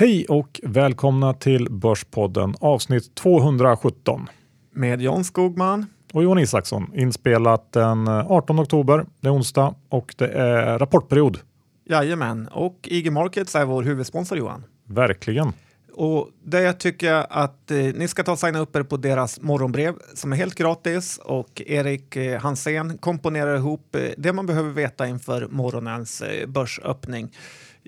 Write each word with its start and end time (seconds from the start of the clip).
Hej 0.00 0.26
och 0.28 0.60
välkomna 0.62 1.34
till 1.34 1.66
Börspodden 1.70 2.54
avsnitt 2.60 3.14
217. 3.14 4.26
Med 4.74 5.00
John 5.02 5.24
Skogman. 5.24 5.86
Och 6.12 6.22
Johan 6.22 6.38
Isaksson. 6.38 6.90
Inspelat 6.94 7.72
den 7.72 8.08
18 8.08 8.60
oktober, 8.60 9.06
det 9.20 9.28
är 9.28 9.34
onsdag 9.34 9.74
och 9.88 10.14
det 10.18 10.28
är 10.28 10.78
rapportperiod. 10.78 11.38
Jajamän, 11.84 12.48
och 12.52 12.78
IG 12.82 13.12
Markets 13.12 13.54
är 13.54 13.64
vår 13.64 13.82
huvudsponsor 13.82 14.38
Johan. 14.38 14.64
Verkligen. 14.86 15.52
Och 15.94 16.28
det 16.44 16.72
tycker 16.72 17.06
jag 17.06 17.26
att 17.30 17.70
eh, 17.70 17.76
ni 17.76 18.08
ska 18.08 18.22
ta 18.22 18.32
och 18.32 18.38
signa 18.38 18.58
upp 18.58 18.76
er 18.76 18.82
på 18.82 18.96
deras 18.96 19.40
morgonbrev 19.40 19.94
som 20.14 20.32
är 20.32 20.36
helt 20.36 20.54
gratis 20.54 21.20
och 21.24 21.62
Erik 21.66 22.16
eh, 22.16 22.40
Hansén 22.40 22.98
komponerar 22.98 23.56
ihop 23.56 23.96
eh, 23.96 24.02
det 24.16 24.32
man 24.32 24.46
behöver 24.46 24.70
veta 24.70 25.08
inför 25.08 25.48
morgonens 25.50 26.22
eh, 26.22 26.46
börsöppning. 26.46 27.30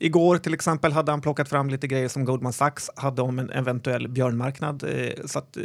Igår 0.02 0.38
till 0.38 0.54
exempel 0.54 0.92
hade 0.92 1.12
han 1.12 1.20
plockat 1.20 1.48
fram 1.48 1.70
lite 1.70 1.86
grejer 1.86 2.08
som 2.08 2.24
Goldman 2.24 2.52
Sachs 2.52 2.90
hade 2.96 3.22
om 3.22 3.38
en 3.38 3.50
eventuell 3.50 4.08
björnmarknad. 4.08 4.82
Eh, 4.82 5.26
så 5.26 5.38
att, 5.38 5.56
eh, 5.56 5.62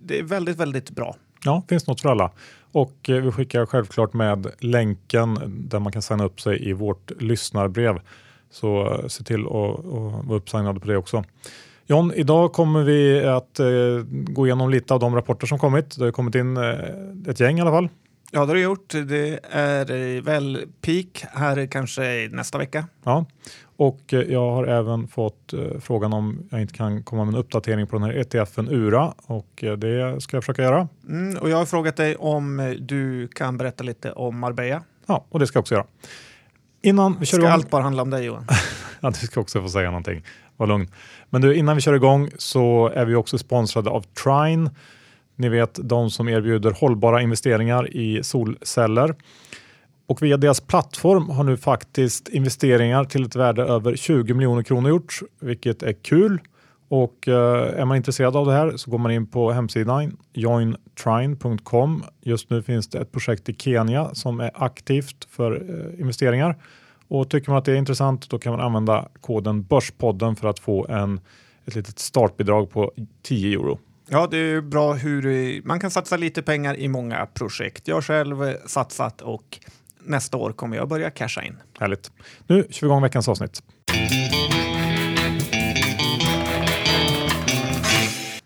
det 0.00 0.18
är 0.18 0.22
väldigt, 0.22 0.56
väldigt 0.56 0.90
bra. 0.90 1.16
Ja, 1.44 1.62
finns 1.68 1.86
något 1.86 2.00
för 2.00 2.08
alla. 2.08 2.30
Och 2.72 3.10
eh, 3.10 3.22
vi 3.22 3.32
skickar 3.32 3.66
självklart 3.66 4.12
med 4.12 4.46
länken 4.58 5.38
där 5.70 5.78
man 5.78 5.92
kan 5.92 6.02
signa 6.02 6.24
upp 6.24 6.40
sig 6.40 6.68
i 6.68 6.72
vårt 6.72 7.10
lyssnarbrev. 7.20 8.00
Så 8.50 9.00
se 9.08 9.24
till 9.24 9.46
att 9.46 9.84
vara 10.24 10.36
uppsignad 10.36 10.82
på 10.82 10.88
det 10.88 10.96
också. 10.96 11.24
John, 11.86 12.12
idag 12.16 12.52
kommer 12.52 12.82
vi 12.82 13.24
att 13.24 13.60
gå 14.10 14.46
igenom 14.46 14.70
lite 14.70 14.94
av 14.94 15.00
de 15.00 15.14
rapporter 15.14 15.46
som 15.46 15.58
kommit. 15.58 15.98
Det 15.98 16.04
har 16.04 16.12
kommit 16.12 16.34
in 16.34 16.56
ett 17.26 17.40
gäng 17.40 17.58
i 17.58 17.60
alla 17.60 17.70
fall. 17.70 17.88
Ja, 18.30 18.40
det 18.40 18.46
har 18.46 18.54
det 18.54 18.60
gjort. 18.60 18.88
Det 18.88 19.40
är 19.50 20.20
väl 20.20 20.66
peak 20.80 21.24
här 21.32 21.66
kanske 21.66 22.28
nästa 22.32 22.58
vecka. 22.58 22.84
Ja, 23.04 23.24
och 23.76 24.14
eh, 24.14 24.20
jag 24.20 24.50
har 24.50 24.66
även 24.66 25.08
fått 25.08 25.52
eh, 25.52 25.60
frågan 25.80 26.12
om 26.12 26.48
jag 26.50 26.60
inte 26.60 26.74
kan 26.74 27.02
komma 27.02 27.24
med 27.24 27.34
en 27.34 27.40
uppdatering 27.40 27.86
på 27.86 27.98
den 27.98 28.02
här 28.02 28.12
ETFen 28.12 28.68
URA 28.68 29.14
och 29.26 29.64
eh, 29.64 29.72
det 29.72 30.20
ska 30.20 30.36
jag 30.36 30.44
försöka 30.44 30.62
göra. 30.62 30.88
Mm, 31.08 31.38
och 31.38 31.50
jag 31.50 31.56
har 31.56 31.66
frågat 31.66 31.96
dig 31.96 32.16
om 32.16 32.76
du 32.80 33.28
kan 33.28 33.58
berätta 33.58 33.84
lite 33.84 34.12
om 34.12 34.38
Marbella. 34.38 34.82
Ja, 35.06 35.24
och 35.28 35.38
det 35.38 35.46
ska 35.46 35.56
jag 35.56 35.62
också 35.62 35.74
göra. 35.74 35.86
Innan 36.82 37.16
vi 37.20 37.26
kör 37.26 37.36
Ska 37.36 37.42
igång. 37.42 37.52
allt 37.52 37.70
bara 37.70 37.82
handla 37.82 38.02
om 38.02 38.10
dig 38.10 38.24
Johan? 38.24 38.46
Ja, 39.00 39.10
du 39.10 39.26
ska 39.26 39.40
också 39.40 39.62
få 39.62 39.68
säga 39.68 39.90
någonting. 39.90 40.24
Var 40.56 40.66
lugn. 40.66 40.88
Men 41.30 41.40
du, 41.42 41.54
innan 41.54 41.76
vi 41.76 41.82
kör 41.82 41.94
igång 41.94 42.30
så 42.38 42.92
är 42.94 43.04
vi 43.04 43.14
också 43.14 43.38
sponsrade 43.38 43.90
av 43.90 44.02
Trine. 44.02 44.70
Ni 45.38 45.48
vet 45.48 45.78
de 45.82 46.10
som 46.10 46.28
erbjuder 46.28 46.70
hållbara 46.70 47.22
investeringar 47.22 47.96
i 47.96 48.22
solceller. 48.22 49.14
Och 50.06 50.22
via 50.22 50.36
deras 50.36 50.60
plattform 50.60 51.30
har 51.30 51.44
nu 51.44 51.56
faktiskt 51.56 52.28
investeringar 52.28 53.04
till 53.04 53.24
ett 53.24 53.36
värde 53.36 53.62
över 53.62 53.96
20 53.96 54.34
miljoner 54.34 54.62
kronor 54.62 54.90
gjorts, 54.90 55.22
vilket 55.40 55.82
är 55.82 55.92
kul. 55.92 56.40
Och 56.88 57.28
eh, 57.28 57.80
är 57.80 57.84
man 57.84 57.96
intresserad 57.96 58.36
av 58.36 58.46
det 58.46 58.52
här 58.52 58.76
så 58.76 58.90
går 58.90 58.98
man 58.98 59.12
in 59.12 59.26
på 59.26 59.52
hemsidan 59.52 60.16
jointrine.com. 60.32 62.04
Just 62.22 62.50
nu 62.50 62.62
finns 62.62 62.88
det 62.88 62.98
ett 62.98 63.12
projekt 63.12 63.48
i 63.48 63.54
Kenya 63.54 64.14
som 64.14 64.40
är 64.40 64.50
aktivt 64.54 65.26
för 65.30 65.52
eh, 65.52 66.00
investeringar. 66.00 66.56
Och 67.08 67.30
tycker 67.30 67.50
man 67.50 67.58
att 67.58 67.64
det 67.64 67.72
är 67.72 67.76
intressant 67.76 68.30
då 68.30 68.38
kan 68.38 68.52
man 68.52 68.60
använda 68.60 69.08
koden 69.20 69.62
Börspodden 69.62 70.36
för 70.36 70.48
att 70.48 70.58
få 70.58 70.86
en, 70.86 71.20
ett 71.64 71.74
litet 71.74 71.98
startbidrag 71.98 72.70
på 72.70 72.92
10 73.22 73.52
euro. 73.52 73.78
Ja, 74.10 74.28
det 74.30 74.38
är 74.38 74.60
bra 74.60 74.92
hur 74.92 75.62
man 75.62 75.80
kan 75.80 75.90
satsa 75.90 76.16
lite 76.16 76.42
pengar 76.42 76.76
i 76.76 76.88
många 76.88 77.26
projekt. 77.26 77.88
Jag 77.88 77.96
har 77.96 78.02
själv 78.02 78.44
eh, 78.44 78.54
satsat 78.66 79.22
och 79.22 79.58
nästa 80.04 80.36
år 80.36 80.52
kommer 80.52 80.76
jag 80.76 80.88
börja 80.88 81.10
casha 81.10 81.42
in. 81.42 81.56
Härligt. 81.78 82.10
Nu 82.46 82.66
kör 82.70 82.86
vi 82.86 82.86
igång 82.86 83.02
veckans 83.02 83.28
avsnitt. 83.28 83.62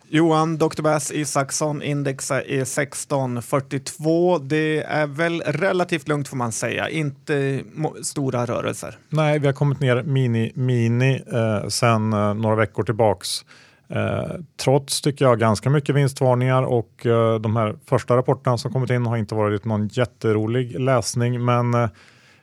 Johan, 0.08 0.58
Dr. 0.58 0.82
Bass 0.82 1.12
Isaksson 1.12 1.82
indexa 1.82 2.42
är 2.42 2.62
1642. 2.62 4.38
Det 4.38 4.82
är 4.82 5.06
väl 5.06 5.40
relativt 5.40 6.08
lugnt 6.08 6.28
får 6.28 6.36
man 6.36 6.52
säga, 6.52 6.88
inte 6.88 7.62
stora 8.02 8.46
rörelser. 8.46 8.98
Nej, 9.08 9.38
vi 9.38 9.46
har 9.46 9.54
kommit 9.54 9.80
ner 9.80 10.02
mini 10.02 10.52
mini 10.54 11.22
eh, 11.32 11.68
sedan 11.68 12.12
eh, 12.12 12.34
några 12.34 12.56
veckor 12.56 12.82
tillbaks. 12.82 13.44
Eh, 13.92 14.36
trots 14.56 15.00
tycker 15.00 15.24
jag 15.24 15.38
ganska 15.38 15.70
mycket 15.70 15.94
vinstvarningar 15.94 16.62
och 16.62 17.06
eh, 17.06 17.34
de 17.40 17.56
här 17.56 17.76
första 17.86 18.16
rapporterna 18.16 18.58
som 18.58 18.72
kommit 18.72 18.90
in 18.90 19.06
har 19.06 19.16
inte 19.16 19.34
varit 19.34 19.64
någon 19.64 19.88
jätterolig 19.88 20.80
läsning 20.80 21.44
men 21.44 21.74
eh, 21.74 21.88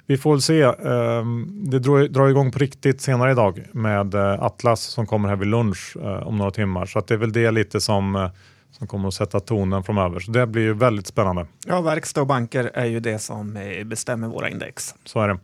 vi 0.09 0.17
får 0.17 0.31
väl 0.31 0.41
se. 0.41 0.61
Eh, 0.61 1.25
det 1.47 1.79
drar, 1.79 2.07
drar 2.07 2.29
igång 2.29 2.51
på 2.51 2.59
riktigt 2.59 3.01
senare 3.01 3.31
idag 3.31 3.65
med 3.71 4.13
eh, 4.13 4.43
Atlas 4.43 4.81
som 4.81 5.05
kommer 5.05 5.29
här 5.29 5.35
vid 5.35 5.47
lunch 5.47 5.97
eh, 6.01 6.27
om 6.27 6.37
några 6.37 6.51
timmar 6.51 6.85
så 6.85 7.01
det 7.07 7.13
är 7.13 7.17
väl 7.17 7.31
det 7.31 7.51
lite 7.51 7.81
som, 7.81 8.29
som 8.71 8.87
kommer 8.87 9.07
att 9.07 9.13
sätta 9.13 9.39
tonen 9.39 9.83
framöver. 9.83 10.19
Så 10.19 10.31
det 10.31 10.47
blir 10.47 10.61
ju 10.61 10.73
väldigt 10.73 11.07
spännande. 11.07 11.47
Ja, 11.67 11.81
verkstad 11.81 12.21
och 12.21 12.27
banker 12.27 12.71
är 12.73 12.85
ju 12.85 12.99
det 12.99 13.19
som 13.19 13.57
bestämmer 13.85 14.27
våra 14.27 14.49
index. 14.49 14.95
Så 15.05 15.21
är 15.21 15.27
det. 15.27 15.39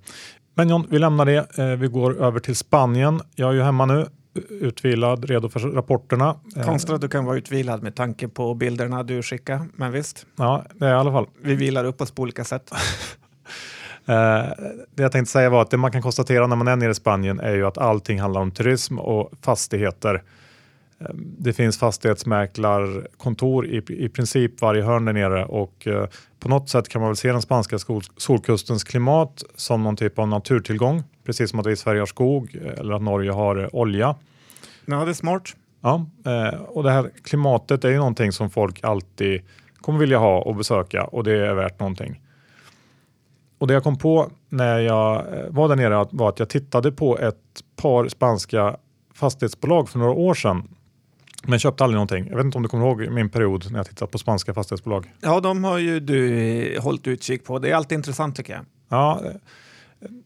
Men 0.55 0.69
John, 0.69 0.87
vi 0.89 0.99
lämnar 0.99 1.25
det. 1.25 1.75
Vi 1.75 1.87
går 1.87 2.23
över 2.23 2.39
till 2.39 2.55
Spanien. 2.55 3.21
Jag 3.35 3.49
är 3.49 3.53
ju 3.53 3.61
hemma 3.61 3.85
nu, 3.85 4.05
utvilad, 4.49 5.25
redo 5.25 5.49
för 5.49 5.59
rapporterna. 5.59 6.35
Konstigt 6.65 6.91
att 6.91 7.01
du 7.01 7.07
kan 7.09 7.25
vara 7.25 7.37
utvilad 7.37 7.83
med 7.83 7.95
tanke 7.95 8.27
på 8.27 8.53
bilderna 8.53 9.03
du 9.03 9.23
skickar, 9.23 9.61
men 9.75 9.91
visst, 9.91 10.25
Ja, 10.35 10.63
det 10.73 10.85
är 10.85 10.89
i 10.89 10.93
alla 10.93 11.11
fall. 11.11 11.27
vi 11.41 11.55
vilar 11.55 11.85
upp 11.85 12.01
oss 12.01 12.11
på 12.11 12.21
olika 12.21 12.43
sätt. 12.43 12.71
Eh, 14.07 14.45
det 14.95 15.03
jag 15.03 15.11
tänkte 15.11 15.31
säga 15.31 15.49
var 15.49 15.61
att 15.61 15.69
det 15.69 15.77
man 15.77 15.91
kan 15.91 16.01
konstatera 16.01 16.47
när 16.47 16.55
man 16.55 16.67
är 16.67 16.75
nere 16.75 16.91
i 16.91 16.93
Spanien 16.93 17.39
är 17.39 17.53
ju 17.55 17.65
att 17.65 17.77
allting 17.77 18.19
handlar 18.21 18.41
om 18.41 18.51
turism 18.51 18.99
och 18.99 19.31
fastigheter. 19.41 20.23
Eh, 20.99 21.07
Det 21.15 21.53
finns 21.53 21.77
fastighetsmäklarkontor 21.79 23.67
i, 23.67 23.83
i 23.87 24.09
princip 24.09 24.61
varje 24.61 24.83
hörn 24.83 25.05
där 25.05 25.13
nere 25.13 25.45
och 25.45 25.87
eh, 25.87 26.07
på 26.39 26.49
något 26.49 26.69
sätt 26.69 26.89
kan 26.89 27.01
man 27.01 27.09
väl 27.09 27.15
se 27.15 27.31
den 27.31 27.41
spanska 27.41 27.79
skol, 27.79 28.01
solkustens 28.17 28.83
klimat 28.83 29.43
som 29.55 29.83
någon 29.83 29.95
typ 29.95 30.19
av 30.19 30.27
naturtillgång. 30.27 31.03
Precis 31.25 31.49
som 31.49 31.59
att 31.59 31.65
vi 31.65 31.71
i 31.71 31.75
Sverige 31.75 32.01
har 32.01 32.05
skog 32.05 32.55
eller 32.55 32.93
att 32.93 33.01
Norge 33.01 33.31
har 33.31 33.63
eh, 33.63 33.69
olja. 33.71 34.15
Ja, 34.85 35.05
det 35.05 35.11
är 35.11 35.13
smart. 35.13 35.55
Ja, 35.81 36.05
eh, 36.25 36.59
och 36.61 36.83
det 36.83 36.91
här 36.91 37.11
klimatet 37.23 37.83
är 37.83 37.89
ju 37.89 37.97
någonting 37.97 38.31
som 38.31 38.49
folk 38.49 38.83
alltid 38.83 39.41
kommer 39.81 39.99
vilja 39.99 40.17
ha 40.17 40.41
och 40.41 40.55
besöka 40.55 41.03
och 41.03 41.23
det 41.23 41.47
är 41.47 41.53
värt 41.53 41.79
någonting. 41.79 42.21
Och 43.57 43.67
det 43.67 43.73
jag 43.73 43.83
kom 43.83 43.97
på 43.97 44.31
när 44.49 44.79
jag 44.79 45.25
var 45.49 45.67
där 45.69 45.75
nere 45.75 46.07
var 46.11 46.29
att 46.29 46.39
jag 46.39 46.49
tittade 46.49 46.91
på 46.91 47.17
ett 47.19 47.35
par 47.75 48.07
spanska 48.07 48.77
fastighetsbolag 49.13 49.89
för 49.89 49.99
några 49.99 50.11
år 50.11 50.33
sedan. 50.33 50.74
Men 51.47 51.59
köpte 51.59 51.83
aldrig 51.83 51.95
någonting. 51.95 52.27
Jag 52.29 52.35
vet 52.35 52.45
inte 52.45 52.57
om 52.57 52.63
du 52.63 52.69
kommer 52.69 52.85
ihåg 52.85 53.07
min 53.11 53.29
period 53.29 53.71
när 53.71 53.79
jag 53.79 53.85
tittade 53.85 54.11
på 54.11 54.17
spanska 54.17 54.53
fastighetsbolag. 54.53 55.11
Ja, 55.21 55.39
de 55.39 55.63
har 55.63 55.77
ju 55.77 55.99
du 55.99 56.79
hållit 56.81 57.07
utkik 57.07 57.45
på. 57.45 57.59
Det 57.59 57.69
är 57.69 57.75
alltid 57.75 57.95
intressant 57.95 58.35
tycker 58.35 58.53
jag. 58.53 58.65
Ja, 58.89 59.21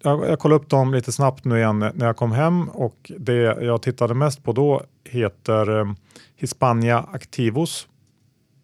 jag, 0.02 0.30
jag 0.30 0.40
kollade 0.40 0.62
upp 0.62 0.69
dem 0.69 0.94
lite 0.94 1.12
snabbt 1.12 1.46
nu 1.46 1.57
igen 1.57 1.80
när 1.80 2.06
jag 2.06 2.18
kom 2.18 2.31
hem 2.31 2.69
och 2.69 3.12
det 3.18 3.34
jag 3.41 3.81
tittade 3.81 4.13
mest 4.13 4.44
på 4.44 4.52
då 4.52 4.81
heter 5.06 5.80
eh, 5.80 5.85
Hispania 6.35 7.06
Activos. 7.12 7.88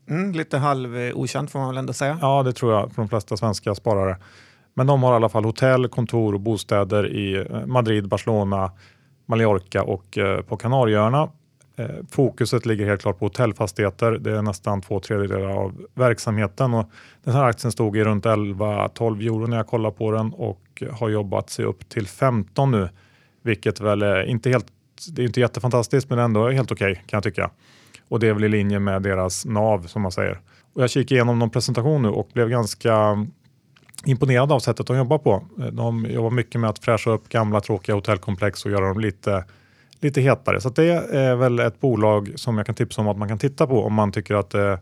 Mm, 0.10 0.32
lite 0.32 0.58
halv 0.58 0.98
eh, 0.98 1.16
okänt 1.16 1.52
får 1.52 1.60
man 1.60 1.68
väl 1.68 1.78
ändå 1.78 1.94
säga. 1.94 2.18
Ja, 2.22 2.44
det 2.44 2.54
tror 2.54 2.74
jag 2.74 2.92
för 2.92 3.02
de 3.02 3.10
flesta 3.10 3.38
svenska 3.38 3.76
sparare. 3.76 4.18
Men 4.74 4.88
de 4.88 5.04
har 5.04 5.14
i 5.14 5.16
alla 5.16 5.30
fall 5.30 5.46
hotell, 5.46 5.88
kontor 5.88 6.34
och 6.34 6.40
bostäder 6.40 7.08
i 7.08 7.36
eh, 7.36 7.66
Madrid, 7.66 8.08
Barcelona, 8.08 8.72
Mallorca 9.26 9.84
och 9.84 10.18
eh, 10.18 10.42
på 10.42 10.58
Kanarieöarna. 10.58 11.30
Eh, 11.76 11.90
fokuset 12.12 12.66
ligger 12.66 12.86
helt 12.86 13.02
klart 13.02 13.20
på 13.20 13.26
hotellfastigheter. 13.26 14.12
Det 14.12 14.38
är 14.38 14.42
nästan 14.42 14.82
två 14.82 15.00
tredjedelar 15.00 15.50
av 15.50 15.86
verksamheten. 15.94 16.74
Och 16.74 16.90
den 17.24 17.34
här 17.34 17.44
aktien 17.44 17.72
stod 17.72 17.98
i 17.98 18.04
runt 18.04 18.26
11-12 18.26 19.22
euro 19.22 19.48
när 19.48 19.58
jag 19.58 19.68
kollade 19.68 19.96
på 19.96 20.12
den 20.12 20.34
och 20.34 20.84
har 20.92 21.10
jobbat 21.10 21.50
sig 21.50 21.66
upp 21.66 21.90
till 21.90 22.08
15 22.08 22.72
nu. 22.72 22.90
Vilket 23.42 23.80
väl 23.80 24.02
är 24.02 24.24
inte 24.24 24.50
helt, 24.50 24.66
det 25.12 25.22
är 25.22 25.26
inte 25.26 25.40
jättefantastiskt 25.40 26.10
men 26.10 26.20
ändå 26.20 26.50
helt 26.50 26.72
okej 26.72 26.96
kan 26.96 27.18
jag 27.18 27.24
tycka. 27.24 27.50
Och 28.10 28.20
det 28.20 28.28
är 28.28 28.34
väl 28.34 28.44
i 28.44 28.50
linje 28.50 28.80
med 28.80 29.02
deras 29.02 29.46
NAV 29.46 29.88
som 29.88 30.02
man 30.02 30.12
säger. 30.12 30.40
Och 30.74 30.84
jag 30.84 30.90
kikade 30.90 31.16
igenom 31.16 31.40
någon 31.40 31.50
presentation 31.50 32.02
nu 32.02 32.10
och 32.10 32.30
blev 32.34 32.50
ganska 32.50 33.26
imponerad 34.06 34.52
av 34.52 34.60
sättet 34.60 34.88
de 34.88 34.98
jobbar 34.98 35.18
på. 35.18 35.46
De 35.72 36.06
jobbar 36.06 36.32
mycket 36.32 36.62
med 36.62 36.70
att 36.70 36.80
fräscha 36.80 37.12
upp 37.12 37.30
gamla 37.30 37.62
tråkiga 37.62 37.96
hotellkomplex 37.96 38.66
och 38.66 38.72
göra 38.72 38.88
dem 38.88 39.00
lite, 39.00 39.46
lite 40.00 40.22
hetare. 40.22 40.62
Så 40.62 40.70
det 40.70 41.16
är 41.16 41.36
väl 41.36 41.60
ett 41.60 41.80
bolag 41.80 42.32
som 42.36 42.58
jag 42.58 42.66
kan 42.66 42.76
tipsa 42.76 43.02
om 43.02 43.08
att 43.08 43.18
man 43.18 43.28
kan 43.28 43.38
titta 43.38 43.68
på 43.68 43.84
om 43.84 43.94
man 43.94 44.12
tycker 44.12 44.36
att 44.36 44.50
det, 44.50 44.80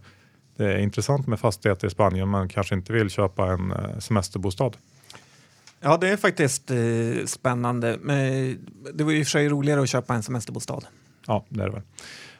är 0.57 0.77
intressant 0.77 1.27
med 1.27 1.39
fastigheter 1.39 1.88
i 1.88 1.89
Spanien 1.89 2.31
men 2.31 2.50
kanske 2.50 2.75
inte 2.75 2.94
vill 2.94 3.10
köpa 3.10 3.54
en 3.54 3.71
eh, 3.71 4.00
semesterbostad. 4.00 4.77
Ja, 5.80 5.98
det 5.98 6.10
är 6.10 6.18
faktiskt 6.18 6.71
eh, 6.71 7.25
spännande. 7.25 7.98
Men 8.01 8.57
det 8.94 9.04
var 9.04 9.12
ju 9.12 9.19
i 9.19 9.21
och 9.21 9.25
för 9.25 9.31
sig 9.31 9.50
roligare 9.50 9.81
att 9.81 9.89
köpa 9.89 10.13
en 10.13 10.24
semesterbostad. 10.24 10.86
Ja, 11.27 11.45
det 11.50 11.62
är 11.62 11.65
det 11.65 11.71
väl. 11.71 11.81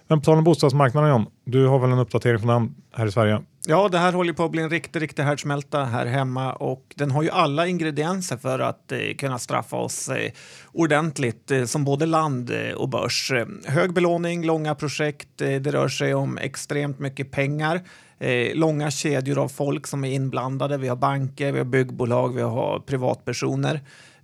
Men 0.08 0.20
på 0.20 0.26
tal 0.26 0.38
om 0.38 0.44
bostadsmarknaden 0.44 1.10
John, 1.10 1.26
du 1.46 1.68
har 1.68 1.80
väl 1.80 1.92
en 1.92 2.00
uppdatering 2.00 2.40
från 2.40 2.50
den 2.50 2.76
här 2.92 3.06
i 3.06 3.12
Sverige? 3.12 3.42
Ja, 3.68 3.90
det 3.90 3.98
här 3.98 4.14
håller 4.14 4.34
på 4.34 4.46
att 4.46 4.52
bli 4.52 4.62
en 4.62 4.70
riktig, 4.70 5.02
riktig 5.02 5.24
härdsmälta 5.24 5.84
här 5.84 6.06
hemma 6.06 6.54
och 6.54 6.94
den 6.96 7.12
har 7.12 7.24
ju 7.24 7.30
alla 7.30 7.68
ingredienser 7.68 8.38
för 8.38 8.60
att 8.60 8.92
eh, 8.92 9.00
kunna 9.18 9.40
straffa 9.40 9.76
oss 9.76 10.10
eh, 10.10 10.32
ordentligt 10.72 11.52
eh, 11.52 11.66
som 11.66 11.84
både 11.84 12.06
land 12.06 12.50
eh, 12.52 12.74
och 12.74 12.90
börs. 12.90 13.32
Eh, 13.32 13.46
hög 13.66 13.94
belåning, 13.94 14.46
långa 14.46 14.76
projekt, 14.76 15.42
eh, 15.42 15.56
det 15.56 15.72
rör 15.72 15.88
sig 15.88 16.14
om 16.14 16.38
extremt 16.38 17.00
mycket 17.00 17.32
pengar. 17.32 17.82
Eh, 18.20 18.56
långa 18.56 18.92
kedjor 18.92 19.40
av 19.40 19.48
folk 19.48 19.88
som 19.88 20.04
är 20.04 20.12
inblandade. 20.12 20.78
Vi 20.78 20.88
har 20.88 20.96
banker, 20.96 21.52
vi 21.52 21.58
har 21.58 21.66
byggbolag, 21.66 22.36
vi 22.36 22.42
har 22.42 22.80
privatpersoner. 22.80 23.82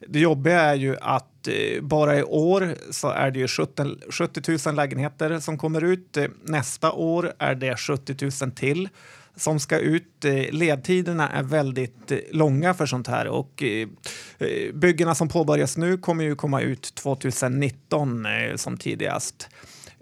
Det 0.08 0.20
jobbiga 0.20 0.62
är 0.62 0.76
ju 0.76 0.96
att 1.02 1.48
eh, 1.48 1.82
bara 1.82 2.18
i 2.18 2.24
år 2.24 2.76
så 2.92 3.10
är 3.10 3.32
det 3.32 3.40
ju 3.40 3.48
70, 3.48 4.12
70 4.12 4.68
000 4.68 4.76
lägenheter 4.76 5.40
som 5.40 5.58
kommer 5.58 5.84
ut. 5.84 6.18
Eh, 6.18 6.26
nästa 6.44 6.92
år 6.92 7.34
är 7.40 7.56
det 7.56 7.78
70 7.78 8.16
000 8.42 8.52
till 8.52 8.90
som 9.40 9.60
ska 9.60 9.78
ut. 9.78 10.26
Eh, 10.26 10.52
ledtiderna 10.52 11.30
är 11.30 11.44
väldigt 11.44 12.12
eh, 12.12 12.18
långa 12.32 12.74
för 12.74 12.86
sånt 12.86 13.08
här 13.08 13.28
och 13.28 13.64
eh, 13.64 13.88
byggena 14.74 15.16
som 15.16 15.30
påbörjas 15.30 15.78
nu 15.78 15.98
kommer 15.98 16.24
ju 16.24 16.36
komma 16.36 16.62
ut 16.62 16.96
2019 16.96 18.28
som 18.56 18.78
tidigast. 18.78 19.50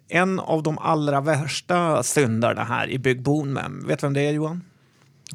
En 0.07 0.39
av 0.39 0.63
de 0.63 0.77
allra 0.77 1.21
värsta 1.21 2.03
syndarna 2.03 2.63
här 2.63 2.89
i 2.89 2.99
byggboomen, 2.99 3.87
vet 3.87 3.99
du 3.99 4.05
vem 4.05 4.13
det 4.13 4.21
är 4.21 4.31
Johan? 4.31 4.63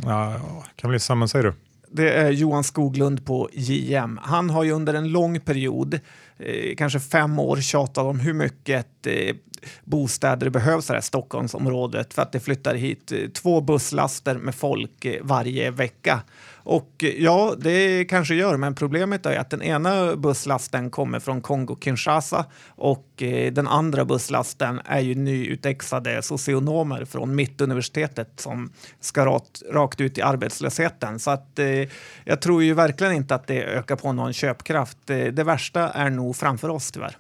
Ja, 0.03 0.41
kan 0.77 0.91
bli 0.91 0.97
gissa, 0.97 1.15
men 1.15 1.29
säger 1.29 1.45
du? 1.45 1.55
Det 1.95 2.13
är 2.13 2.31
Johan 2.31 2.65
Skoglund 2.65 3.25
på 3.25 3.49
JM. 3.53 4.19
Han 4.23 4.51
har 4.51 4.65
ju 4.65 4.73
under 4.73 4.95
en 4.95 5.09
lång 5.09 5.41
period, 5.41 6.01
eh, 6.39 6.77
kanske 6.77 7.01
fem 7.01 7.39
år, 7.39 7.57
tjatat 7.57 8.05
om 8.05 8.21
hur 8.21 8.33
mycket 8.33 9.07
eh, 9.07 9.37
bostäder 9.85 10.45
det 10.45 10.51
behövs 10.51 10.89
här 10.89 10.99
i 10.99 11.03
Stockholmsområdet 11.03 12.15
för 12.15 12.23
att 12.23 12.33
det 12.33 12.41
flyttar 12.41 12.75
hit 12.75 13.13
eh, 13.13 13.29
två 13.29 13.61
busslaster 13.61 14.35
med 14.35 14.55
folk 14.55 15.05
eh, 15.05 15.23
varje 15.23 15.71
vecka. 15.71 16.21
Och 16.65 17.05
eh, 17.05 17.23
ja, 17.23 17.55
det 17.59 18.05
kanske 18.05 18.35
gör, 18.35 18.57
men 18.57 18.75
problemet 18.75 19.27
är 19.27 19.39
att 19.39 19.51
den 19.51 19.63
ena 19.63 20.17
busslasten 20.17 20.91
kommer 20.91 21.21
från 21.21 21.43
Kongo-Kinshasa 21.43 22.45
och 22.69 23.23
eh, 23.23 23.53
den 23.53 23.69
andra 23.69 24.05
busslasten 24.05 24.81
är 24.85 25.01
ju 25.01 25.15
nyutexade 25.15 26.23
socionomer 26.23 27.05
från 27.05 27.35
Mittuniversitetet 27.35 28.41
som 28.41 28.73
ska 29.01 29.27
rakt, 29.27 29.63
rakt 29.71 30.01
ut 30.01 30.19
i 30.19 30.23
arbetslösheten. 30.23 31.19
Så 31.19 31.31
att 31.31 31.59
eh, 31.59 31.89
jag 32.25 32.41
tror 32.41 32.63
ju 32.63 32.75
verkligen 32.75 33.13
inte 33.13 33.35
att 33.35 33.47
det 33.47 33.65
ökar 33.65 33.97
på 33.97 34.13
någon 34.13 34.33
köpkraft. 34.33 35.11
Eh, 35.11 35.25
det 35.25 35.45
värsta 35.45 35.91
är 35.91 36.11
nog 36.11 36.37
framför 36.37 36.69
oss 36.69 36.93
tyvärr. 36.93 37.17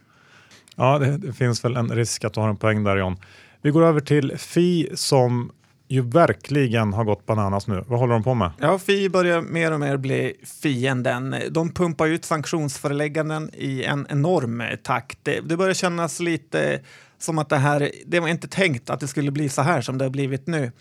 Ja, 0.76 0.98
det, 0.98 1.16
det 1.16 1.32
finns 1.32 1.64
väl 1.64 1.76
en 1.76 1.88
risk 1.88 2.24
att 2.24 2.34
du 2.34 2.40
har 2.40 2.48
en 2.48 2.56
poäng 2.56 2.84
där 2.84 2.96
John. 2.96 3.16
Vi 3.62 3.70
går 3.70 3.84
över 3.84 4.00
till 4.00 4.38
Fi 4.38 4.90
som 4.94 5.52
ju 5.92 6.02
verkligen 6.02 6.92
har 6.92 7.04
gått 7.04 7.26
bananas 7.26 7.66
nu. 7.66 7.84
Vad 7.86 7.98
håller 7.98 8.12
de 8.12 8.22
på 8.22 8.34
med? 8.34 8.50
Ja, 8.60 8.78
Fi 8.78 9.08
börjar 9.08 9.40
mer 9.40 9.72
och 9.72 9.80
mer 9.80 9.96
bli 9.96 10.34
fienden. 10.62 11.36
De 11.50 11.72
pumpar 11.72 12.06
ut 12.06 12.24
sanktionsförelägganden 12.24 13.50
i 13.54 13.84
en 13.84 14.06
enorm 14.10 14.62
takt. 14.82 15.18
Det, 15.22 15.56
börjar 15.56 15.74
kännas 15.74 16.20
lite 16.20 16.80
som 17.18 17.38
att 17.38 17.48
det 17.48 17.56
här, 17.56 17.90
det 18.06 18.20
var 18.20 18.28
inte 18.28 18.48
tänkt 18.48 18.90
att 18.90 19.00
det 19.00 19.08
skulle 19.08 19.30
bli 19.30 19.48
så 19.48 19.62
här 19.62 19.80
som 19.80 19.98
det 19.98 20.04
har 20.04 20.10
blivit 20.10 20.46
nu 20.46 20.72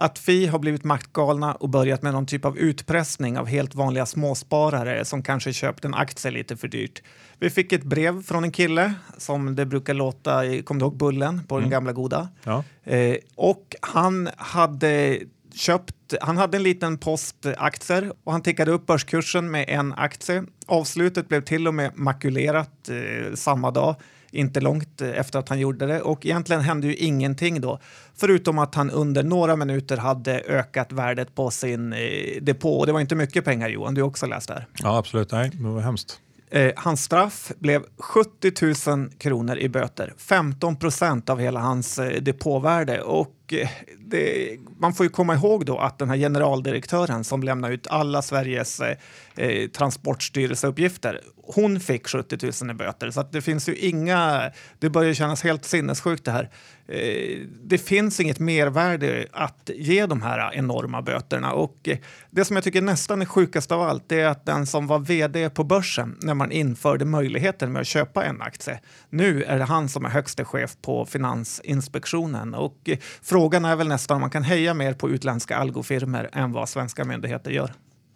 att 0.00 0.18
Fi 0.18 0.46
har 0.46 0.58
blivit 0.58 0.84
maktgalna 0.84 1.54
och 1.54 1.68
börjat 1.68 2.02
med 2.02 2.12
någon 2.12 2.26
typ 2.26 2.44
av 2.44 2.58
utpressning 2.58 3.38
av 3.38 3.46
helt 3.46 3.74
vanliga 3.74 4.06
småsparare 4.06 5.04
som 5.04 5.22
kanske 5.22 5.52
köpt 5.52 5.84
en 5.84 5.94
aktie 5.94 6.30
lite 6.30 6.56
för 6.56 6.68
dyrt. 6.68 7.02
Vi 7.38 7.50
fick 7.50 7.72
ett 7.72 7.82
brev 7.82 8.22
från 8.22 8.44
en 8.44 8.52
kille 8.52 8.94
som 9.18 9.56
det 9.56 9.66
brukar 9.66 9.94
låta 9.94 10.46
i, 10.46 10.62
kommer 10.62 10.80
du 10.80 10.84
ihåg 10.84 10.96
Bullen 10.96 11.40
på 11.48 11.54
den 11.54 11.64
mm. 11.64 11.70
gamla 11.70 11.92
goda? 11.92 12.28
Ja. 12.44 12.64
Eh, 12.84 13.16
och 13.34 13.76
han 13.80 14.28
hade 14.36 15.18
köpt, 15.54 16.14
han 16.20 16.36
hade 16.36 16.56
en 16.56 16.62
liten 16.62 16.98
post 16.98 17.46
aktier 17.56 18.12
och 18.24 18.32
han 18.32 18.42
tickade 18.42 18.70
upp 18.70 18.86
börskursen 18.86 19.50
med 19.50 19.64
en 19.68 19.92
aktie. 19.92 20.44
Avslutet 20.66 21.28
blev 21.28 21.40
till 21.40 21.68
och 21.68 21.74
med 21.74 21.90
makulerat 21.94 22.88
eh, 22.88 23.34
samma 23.34 23.70
dag 23.70 23.96
inte 24.30 24.60
långt 24.60 25.00
efter 25.00 25.38
att 25.38 25.48
han 25.48 25.58
gjorde 25.58 25.86
det 25.86 26.00
och 26.00 26.26
egentligen 26.26 26.62
hände 26.62 26.86
ju 26.86 26.94
ingenting 26.94 27.60
då 27.60 27.78
förutom 28.14 28.58
att 28.58 28.74
han 28.74 28.90
under 28.90 29.22
några 29.22 29.56
minuter 29.56 29.96
hade 29.96 30.40
ökat 30.40 30.92
värdet 30.92 31.34
på 31.34 31.50
sin 31.50 31.92
eh, 31.92 31.98
depå. 32.42 32.78
Och 32.78 32.86
det 32.86 32.92
var 32.92 33.00
inte 33.00 33.14
mycket 33.14 33.44
pengar 33.44 33.68
Johan, 33.68 33.94
du 33.94 34.02
har 34.02 34.08
också 34.08 34.26
läst 34.26 34.48
det 34.48 34.54
här. 34.54 34.66
Ja 34.82 34.98
absolut, 34.98 35.32
nej 35.32 35.50
det 35.54 35.68
var 35.68 35.80
hemskt. 35.80 36.20
Eh, 36.50 36.72
hans 36.76 37.02
straff 37.04 37.52
blev 37.58 37.82
70 37.98 38.90
000 38.96 39.10
kronor 39.18 39.58
i 39.58 39.68
böter, 39.68 40.14
15 40.16 40.76
procent 40.76 41.30
av 41.30 41.40
hela 41.40 41.60
hans 41.60 41.98
eh, 41.98 42.22
depåvärde. 42.22 43.00
Och 43.00 43.34
Eh, 43.52 43.68
det, 43.98 44.56
man 44.78 44.94
får 44.94 45.06
ju 45.06 45.10
komma 45.10 45.34
ihåg 45.34 45.66
då 45.66 45.78
att 45.78 45.98
den 45.98 46.10
här 46.10 46.16
generaldirektören 46.16 47.24
som 47.24 47.42
lämnar 47.42 47.70
ut 47.70 47.86
alla 47.86 48.22
Sveriges 48.22 48.80
eh, 48.80 48.96
eh 49.36 49.68
transportstyrelseuppgifter, 49.68 51.20
hon 51.54 51.80
fick 51.80 52.08
70 52.08 52.38
000 52.64 52.70
i 52.70 52.74
böter. 52.74 53.10
Så 53.10 53.22
det 53.22 53.42
finns 53.42 53.68
ju 53.68 53.74
inga, 53.74 54.50
det 54.78 54.90
börjar 54.90 55.14
kännas 55.14 55.42
helt 55.42 55.64
sinnessjukt 55.64 56.24
det 56.24 56.30
här. 56.30 56.50
Eh, 56.88 57.38
det 57.62 57.78
finns 57.78 58.20
inget 58.20 58.38
mervärde 58.38 59.26
att 59.32 59.70
ge 59.74 60.06
de 60.06 60.22
här 60.22 60.54
enorma 60.54 61.02
böterna. 61.02 61.52
Och 61.52 61.88
eh, 61.88 61.98
det 62.30 62.44
som 62.44 62.56
jag 62.56 62.64
tycker 62.64 62.82
nästan 62.82 63.22
är 63.22 63.26
sjukast 63.26 63.72
av 63.72 63.82
allt 63.82 64.12
är 64.12 64.26
att 64.26 64.46
den 64.46 64.66
som 64.66 64.86
var 64.86 64.98
vd 64.98 65.50
på 65.50 65.64
börsen 65.64 66.16
när 66.22 66.34
man 66.34 66.52
införde 66.52 67.04
möjligheten 67.04 67.72
med 67.72 67.80
att 67.80 67.86
köpa 67.86 68.24
en 68.24 68.42
aktie, 68.42 68.80
nu 69.10 69.42
är 69.42 69.58
det 69.58 69.64
han 69.64 69.88
som 69.88 70.04
är 70.04 70.08
högste 70.08 70.44
chef 70.44 70.76
på 70.82 71.06
Finansinspektionen. 71.06 72.54
Och 72.54 72.78
eh, 72.84 72.98
frågan 73.40 73.64
är 73.64 73.76
väl 73.76 73.88
nästan 73.88 74.14
om 74.14 74.20
man 74.20 74.30
kan 74.30 74.42
heja 74.42 74.74
mer 74.74 74.94
på 74.94 75.10
utländska 75.10 75.56
algofirmer 75.56 76.30
än 76.32 76.52
vad 76.52 76.68
svenska 76.68 77.04
myndigheter 77.04 77.50
gör. 77.50 77.72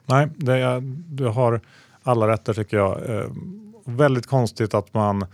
Nej, 0.07 0.29
det 0.37 0.53
är, 0.53 0.81
du 1.09 1.27
har 1.27 1.61
alla 2.03 2.29
rätter 2.29 2.55
tycker 2.55 2.77
jag. 2.77 3.11
Eh, 3.11 3.27
väldigt 3.85 4.27
konstigt 4.27 4.75
att 4.75 4.95
man 4.95 5.27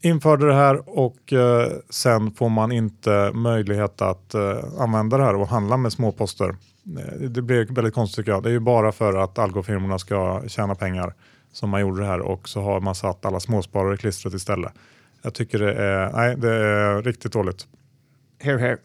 införde 0.00 0.46
det 0.46 0.54
här 0.54 0.98
och 0.98 1.32
eh, 1.32 1.68
sen 1.90 2.30
får 2.30 2.48
man 2.48 2.72
inte 2.72 3.30
möjlighet 3.34 4.02
att 4.02 4.34
eh, 4.34 4.58
använda 4.78 5.16
det 5.16 5.24
här 5.24 5.34
och 5.34 5.48
handla 5.48 5.76
med 5.76 5.92
småposter. 5.92 6.48
Eh, 6.98 7.20
det 7.20 7.42
blir 7.42 7.74
väldigt 7.74 7.94
konstigt 7.94 8.16
tycker 8.16 8.32
jag. 8.32 8.42
Det 8.42 8.48
är 8.48 8.52
ju 8.52 8.60
bara 8.60 8.92
för 8.92 9.14
att 9.14 9.38
algofirmorna 9.38 9.98
ska 9.98 10.42
tjäna 10.46 10.74
pengar 10.74 11.14
som 11.52 11.70
man 11.70 11.80
gjorde 11.80 12.00
det 12.00 12.06
här 12.06 12.20
och 12.20 12.48
så 12.48 12.60
har 12.60 12.80
man 12.80 12.94
satt 12.94 13.26
alla 13.26 13.40
småsparare 13.40 13.94
i 13.94 13.98
klistret 13.98 14.34
istället. 14.34 14.72
Jag 15.22 15.34
tycker 15.34 15.58
det 15.58 15.74
är, 15.74 16.12
nej, 16.12 16.36
det 16.36 16.54
är 16.54 17.02
riktigt 17.02 17.32
dåligt. 17.32 17.66
Here, 18.44 18.58
here. 18.58 18.76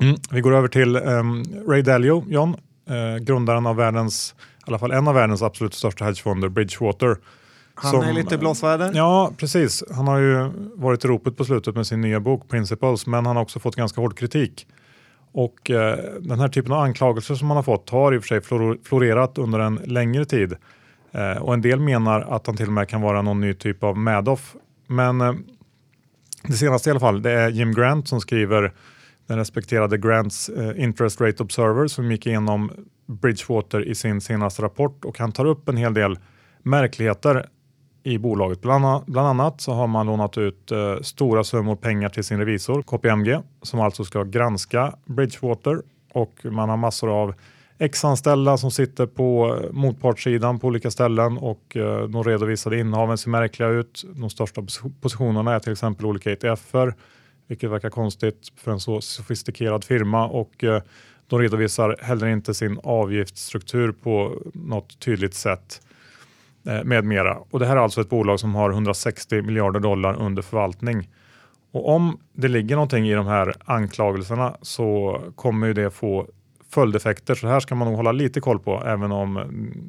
Mm. 0.00 0.16
Vi 0.30 0.40
går 0.40 0.54
över 0.54 0.68
till 0.68 0.96
um, 0.96 1.44
Ray 1.68 1.82
Dalio, 1.82 2.24
John, 2.28 2.56
eh, 2.90 3.16
grundaren 3.24 3.66
av 3.66 3.76
världens, 3.76 4.34
i 4.40 4.62
alla 4.66 4.78
fall 4.78 4.92
en 4.92 5.08
av 5.08 5.14
världens 5.14 5.42
absolut 5.42 5.74
största 5.74 6.04
hedgefonder, 6.04 6.48
Bridgewater. 6.48 7.16
Han 7.74 7.90
som, 7.90 8.00
är 8.00 8.12
lite 8.12 8.38
blåsväder. 8.38 8.92
Ja, 8.94 9.32
precis. 9.36 9.84
Han 9.90 10.08
har 10.08 10.18
ju 10.18 10.50
varit 10.74 11.04
i 11.04 11.08
ropet 11.08 11.36
på 11.36 11.44
slutet 11.44 11.74
med 11.74 11.86
sin 11.86 12.00
nya 12.00 12.20
bok 12.20 12.48
Principles, 12.48 13.06
men 13.06 13.26
han 13.26 13.36
har 13.36 13.42
också 13.42 13.60
fått 13.60 13.76
ganska 13.76 14.00
hård 14.00 14.18
kritik. 14.18 14.66
Och 15.32 15.70
eh, 15.70 15.98
den 16.20 16.40
här 16.40 16.48
typen 16.48 16.72
av 16.72 16.78
anklagelser 16.78 17.34
som 17.34 17.48
han 17.48 17.56
har 17.56 17.62
fått 17.62 17.90
har 17.90 18.14
i 18.14 18.18
och 18.18 18.24
för 18.24 18.28
sig 18.28 18.78
florerat 18.84 19.38
under 19.38 19.58
en 19.58 19.74
längre 19.74 20.24
tid. 20.24 20.54
Eh, 21.12 21.42
och 21.42 21.54
en 21.54 21.62
del 21.62 21.80
menar 21.80 22.20
att 22.20 22.46
han 22.46 22.56
till 22.56 22.66
och 22.66 22.72
med 22.72 22.88
kan 22.88 23.00
vara 23.00 23.22
någon 23.22 23.40
ny 23.40 23.54
typ 23.54 23.84
av 23.84 23.98
Madoff. 23.98 24.54
Men 24.86 25.20
eh, 25.20 25.34
det 26.42 26.52
senaste 26.52 26.88
i 26.88 26.90
alla 26.90 27.00
fall, 27.00 27.22
det 27.22 27.30
är 27.30 27.48
Jim 27.48 27.74
Grant 27.74 28.08
som 28.08 28.20
skriver 28.20 28.72
den 29.26 29.38
respekterade 29.38 29.98
Grants 29.98 30.48
eh, 30.48 30.82
Interest 30.82 31.20
Rate 31.20 31.42
Observer 31.42 31.86
som 31.86 32.10
gick 32.10 32.26
igenom 32.26 32.70
Bridgewater 33.06 33.88
i 33.88 33.94
sin 33.94 34.20
senaste 34.20 34.62
rapport 34.62 35.04
och 35.04 35.18
han 35.18 35.32
tar 35.32 35.44
upp 35.44 35.68
en 35.68 35.76
hel 35.76 35.94
del 35.94 36.18
märkligheter 36.62 37.46
i 38.02 38.18
bolaget. 38.18 38.60
Bland, 38.60 39.04
bland 39.06 39.28
annat 39.28 39.60
så 39.60 39.72
har 39.72 39.86
man 39.86 40.06
lånat 40.06 40.38
ut 40.38 40.72
eh, 40.72 41.00
stora 41.02 41.44
summor 41.44 41.76
pengar 41.76 42.08
till 42.08 42.24
sin 42.24 42.38
revisor 42.38 42.82
KPMG 42.82 43.38
som 43.62 43.80
alltså 43.80 44.04
ska 44.04 44.22
granska 44.22 44.94
Bridgewater 45.04 45.82
och 46.12 46.40
man 46.44 46.68
har 46.68 46.76
massor 46.76 47.22
av 47.22 47.34
ex-anställda 47.78 48.56
som 48.56 48.70
sitter 48.70 49.06
på 49.06 49.56
eh, 49.56 49.72
motpartssidan 49.72 50.58
på 50.58 50.66
olika 50.66 50.90
ställen 50.90 51.38
och 51.38 51.76
eh, 51.76 52.02
de 52.02 52.24
redovisade 52.24 52.78
innehaven 52.78 53.18
ser 53.18 53.30
märkliga 53.30 53.68
ut. 53.68 54.04
De 54.14 54.30
största 54.30 54.62
positionerna 55.00 55.54
är 55.54 55.58
till 55.58 55.72
exempel 55.72 56.06
olika 56.06 56.32
ETFer 56.32 56.94
vilket 57.48 57.70
verkar 57.70 57.90
konstigt 57.90 58.52
för 58.56 58.72
en 58.72 58.80
så 58.80 59.00
sofistikerad 59.00 59.84
firma 59.84 60.26
och 60.26 60.64
eh, 60.64 60.82
de 61.26 61.38
redovisar 61.38 61.96
heller 62.00 62.26
inte 62.26 62.54
sin 62.54 62.78
avgiftsstruktur 62.82 63.92
på 63.92 64.42
något 64.54 64.98
tydligt 64.98 65.34
sätt 65.34 65.82
eh, 66.66 66.84
med 66.84 67.04
mera. 67.04 67.38
Och 67.50 67.58
det 67.58 67.66
här 67.66 67.76
är 67.76 67.80
alltså 67.80 68.00
ett 68.00 68.10
bolag 68.10 68.40
som 68.40 68.54
har 68.54 68.70
160 68.70 69.42
miljarder 69.42 69.80
dollar 69.80 70.14
under 70.22 70.42
förvaltning. 70.42 71.08
Och 71.72 71.88
om 71.88 72.20
det 72.32 72.48
ligger 72.48 72.76
någonting 72.76 73.08
i 73.08 73.14
de 73.14 73.26
här 73.26 73.54
anklagelserna 73.64 74.56
så 74.62 75.20
kommer 75.34 75.66
ju 75.66 75.72
det 75.72 75.90
få 75.90 76.26
följdeffekter. 76.70 77.34
Så 77.34 77.48
här 77.48 77.60
ska 77.60 77.74
man 77.74 77.88
nog 77.88 77.96
hålla 77.96 78.12
lite 78.12 78.40
koll 78.40 78.58
på 78.58 78.82
även 78.86 79.12
om 79.12 79.46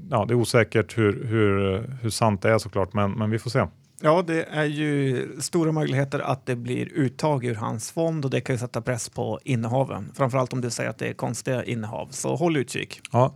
ja, 0.10 0.26
det 0.26 0.34
är 0.34 0.36
osäkert 0.36 0.98
hur, 0.98 1.26
hur, 1.26 1.84
hur 2.02 2.10
sant 2.10 2.42
det 2.42 2.50
är 2.50 2.58
såklart. 2.58 2.94
Men, 2.94 3.12
men 3.12 3.30
vi 3.30 3.40
får 3.40 3.50
se. 3.50 3.66
Ja, 4.02 4.24
det 4.28 4.44
är 4.44 4.66
ju 4.66 5.28
stora 5.40 5.72
möjligheter 5.72 6.20
att 6.20 6.46
det 6.46 6.56
blir 6.56 6.94
uttag 6.94 7.46
ur 7.46 7.56
hans 7.56 7.92
fond 7.92 8.26
och 8.26 8.32
det 8.32 8.42
kan 8.42 8.56
ju 8.56 8.60
sätta 8.60 8.82
press 8.82 9.10
på 9.10 9.40
innehaven. 9.44 10.12
Framförallt 10.16 10.54
om 10.54 10.62
du 10.62 10.70
säger 10.70 10.90
att 10.90 10.98
det 10.98 11.08
är 11.08 11.14
konstiga 11.14 11.64
innehav, 11.64 12.08
så 12.12 12.36
håll 12.36 12.58
utkik. 12.58 13.02
Ja. 13.12 13.36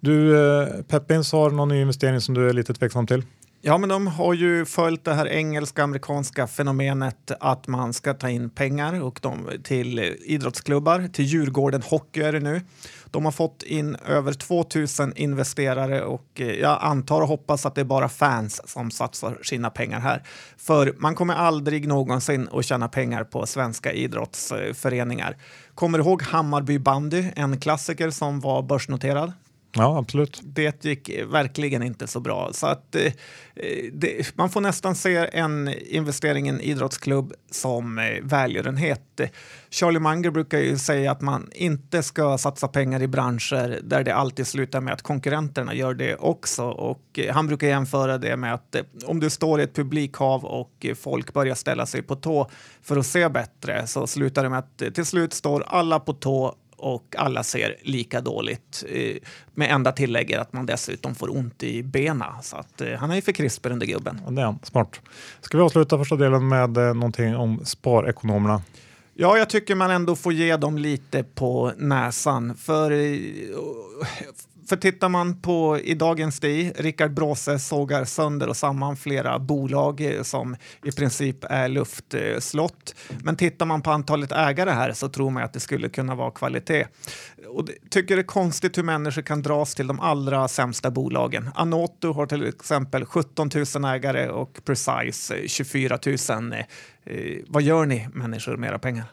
Du, 0.00 0.38
eh, 0.38 0.82
Peppins 0.82 1.32
har 1.32 1.50
någon 1.50 1.68
ny 1.68 1.80
investering 1.80 2.20
som 2.20 2.34
du 2.34 2.48
är 2.48 2.52
lite 2.52 2.74
tveksam 2.74 3.06
till? 3.06 3.22
Ja, 3.68 3.78
men 3.78 3.88
de 3.88 4.06
har 4.06 4.34
ju 4.34 4.64
följt 4.64 5.04
det 5.04 5.14
här 5.14 5.28
engelska-amerikanska 5.28 6.46
fenomenet 6.46 7.30
att 7.40 7.66
man 7.66 7.92
ska 7.92 8.14
ta 8.14 8.30
in 8.30 8.50
pengar 8.50 9.02
och 9.02 9.18
de, 9.22 9.50
till 9.64 9.98
idrottsklubbar. 10.24 11.08
Till 11.12 11.24
Djurgården 11.24 11.82
Hockey 11.82 12.20
är 12.20 12.32
det 12.32 12.40
nu. 12.40 12.60
De 13.10 13.24
har 13.24 13.32
fått 13.32 13.62
in 13.62 13.96
över 13.96 14.32
2000 14.32 15.12
investerare 15.16 16.02
och 16.02 16.26
eh, 16.34 16.46
jag 16.46 16.78
antar 16.82 17.20
och 17.20 17.28
hoppas 17.28 17.66
att 17.66 17.74
det 17.74 17.80
är 17.80 17.84
bara 17.84 18.08
fans 18.08 18.62
som 18.64 18.90
satsar 18.90 19.38
sina 19.42 19.70
pengar 19.70 20.00
här. 20.00 20.22
För 20.56 20.94
man 20.98 21.14
kommer 21.14 21.34
aldrig 21.34 21.88
någonsin 21.88 22.48
att 22.52 22.64
tjäna 22.64 22.88
pengar 22.88 23.24
på 23.24 23.46
svenska 23.46 23.92
idrottsföreningar. 23.92 25.36
Kommer 25.74 25.98
du 25.98 26.04
ihåg 26.04 26.22
Hammarby 26.22 26.78
bandy, 26.78 27.24
en 27.36 27.60
klassiker 27.60 28.10
som 28.10 28.40
var 28.40 28.62
börsnoterad? 28.62 29.32
Ja, 29.76 29.98
absolut. 29.98 30.40
Det 30.44 30.84
gick 30.84 31.10
verkligen 31.26 31.82
inte 31.82 32.06
så 32.06 32.20
bra. 32.20 32.50
Så 32.52 32.66
att, 32.66 32.94
eh, 32.94 33.12
det, 33.92 34.36
man 34.36 34.50
får 34.50 34.60
nästan 34.60 34.94
se 34.94 35.28
en 35.32 35.74
investering 35.86 36.46
i 36.46 36.48
en 36.48 36.60
idrottsklubb 36.60 37.32
som 37.50 37.98
eh, 37.98 38.04
välgörenhet. 38.22 39.20
Charlie 39.70 40.00
Munger 40.00 40.30
brukar 40.30 40.58
ju 40.58 40.78
säga 40.78 41.10
att 41.10 41.20
man 41.20 41.48
inte 41.52 42.02
ska 42.02 42.38
satsa 42.38 42.68
pengar 42.68 43.02
i 43.02 43.08
branscher 43.08 43.80
där 43.82 44.04
det 44.04 44.14
alltid 44.14 44.46
slutar 44.46 44.80
med 44.80 44.94
att 44.94 45.02
konkurrenterna 45.02 45.74
gör 45.74 45.94
det 45.94 46.16
också. 46.16 46.64
Och 46.64 47.18
eh, 47.18 47.34
han 47.34 47.46
brukar 47.46 47.66
jämföra 47.66 48.18
det 48.18 48.36
med 48.36 48.54
att 48.54 48.74
eh, 48.74 48.82
om 49.06 49.20
du 49.20 49.30
står 49.30 49.60
i 49.60 49.62
ett 49.62 49.74
publikhav 49.74 50.44
och 50.44 50.72
eh, 50.80 50.94
folk 50.94 51.32
börjar 51.32 51.54
ställa 51.54 51.86
sig 51.86 52.02
på 52.02 52.16
tå 52.16 52.50
för 52.82 52.96
att 52.96 53.06
se 53.06 53.28
bättre 53.28 53.86
så 53.86 54.06
slutar 54.06 54.42
det 54.42 54.48
med 54.48 54.58
att 54.58 54.82
eh, 54.82 54.90
till 54.90 55.06
slut 55.06 55.32
står 55.32 55.64
alla 55.66 56.00
på 56.00 56.12
tå 56.12 56.54
och 56.76 57.14
alla 57.18 57.42
ser 57.42 57.76
lika 57.82 58.20
dåligt. 58.20 58.84
Eh, 58.88 59.16
med 59.54 59.70
enda 59.70 59.92
tillägget 59.92 60.40
att 60.40 60.52
man 60.52 60.66
dessutom 60.66 61.14
får 61.14 61.36
ont 61.36 61.62
i 61.62 61.82
benen. 61.82 62.32
Så 62.42 62.56
att, 62.56 62.80
eh, 62.80 62.92
han 62.92 63.10
är 63.10 63.14
ju 63.14 63.22
för 63.22 63.32
krisper 63.32 63.70
under 63.70 63.86
gubben. 63.86 64.20
Ja, 64.24 64.30
det 64.30 64.40
är 64.40 64.46
han. 64.46 64.58
Smart. 64.62 65.00
Ska 65.40 65.58
vi 65.58 65.64
avsluta 65.64 65.98
första 65.98 66.16
delen 66.16 66.48
med 66.48 66.76
eh, 66.76 66.94
någonting 66.94 67.36
om 67.36 67.64
sparekonomerna? 67.64 68.62
Ja, 69.14 69.38
jag 69.38 69.50
tycker 69.50 69.74
man 69.74 69.90
ändå 69.90 70.16
får 70.16 70.32
ge 70.32 70.56
dem 70.56 70.78
lite 70.78 71.22
på 71.22 71.72
näsan. 71.76 72.56
För, 72.56 72.90
för 74.68 74.76
tittar 74.76 75.08
man 75.08 75.40
på 75.40 75.78
i 75.78 75.94
dagens 75.94 76.40
DI, 76.40 76.72
Rickard 76.76 77.14
Bråse 77.14 77.58
sågar 77.58 78.04
sönder 78.04 78.48
och 78.48 78.56
samman 78.56 78.96
flera 78.96 79.38
bolag 79.38 80.00
eh, 80.00 80.22
som 80.22 80.56
i 80.84 80.92
princip 80.92 81.44
är 81.44 81.68
luftslott. 81.68 82.94
Men 83.22 83.36
tittar 83.36 83.66
man 83.66 83.82
på 83.82 83.90
antalet 83.90 84.32
ägare 84.32 84.70
här 84.70 84.92
så 84.92 85.08
tror 85.08 85.30
man 85.30 85.42
att 85.42 85.52
det 85.52 85.60
skulle 85.60 85.88
kunna 85.88 86.14
vara 86.14 86.30
kvalitet. 86.30 86.86
Och 87.48 87.68
tycker 87.90 88.16
det 88.16 88.22
är 88.22 88.26
konstigt 88.26 88.78
hur 88.78 88.82
människor 88.82 89.22
kan 89.22 89.42
dras 89.42 89.74
till 89.74 89.86
de 89.86 90.00
allra 90.00 90.48
sämsta 90.48 90.90
bolagen. 90.90 91.50
Anoto 91.54 92.12
har 92.12 92.26
till 92.26 92.46
exempel 92.46 93.04
17 93.04 93.50
000 93.74 93.84
ägare 93.84 94.28
och 94.28 94.60
Precise 94.64 95.34
eh, 95.34 95.46
24 95.46 95.98
000. 96.06 96.52
Eh, 97.04 97.36
vad 97.48 97.62
gör 97.62 97.86
ni 97.86 98.08
människor 98.12 98.56
med 98.56 98.68
era 98.68 98.78
pengar? 98.78 99.04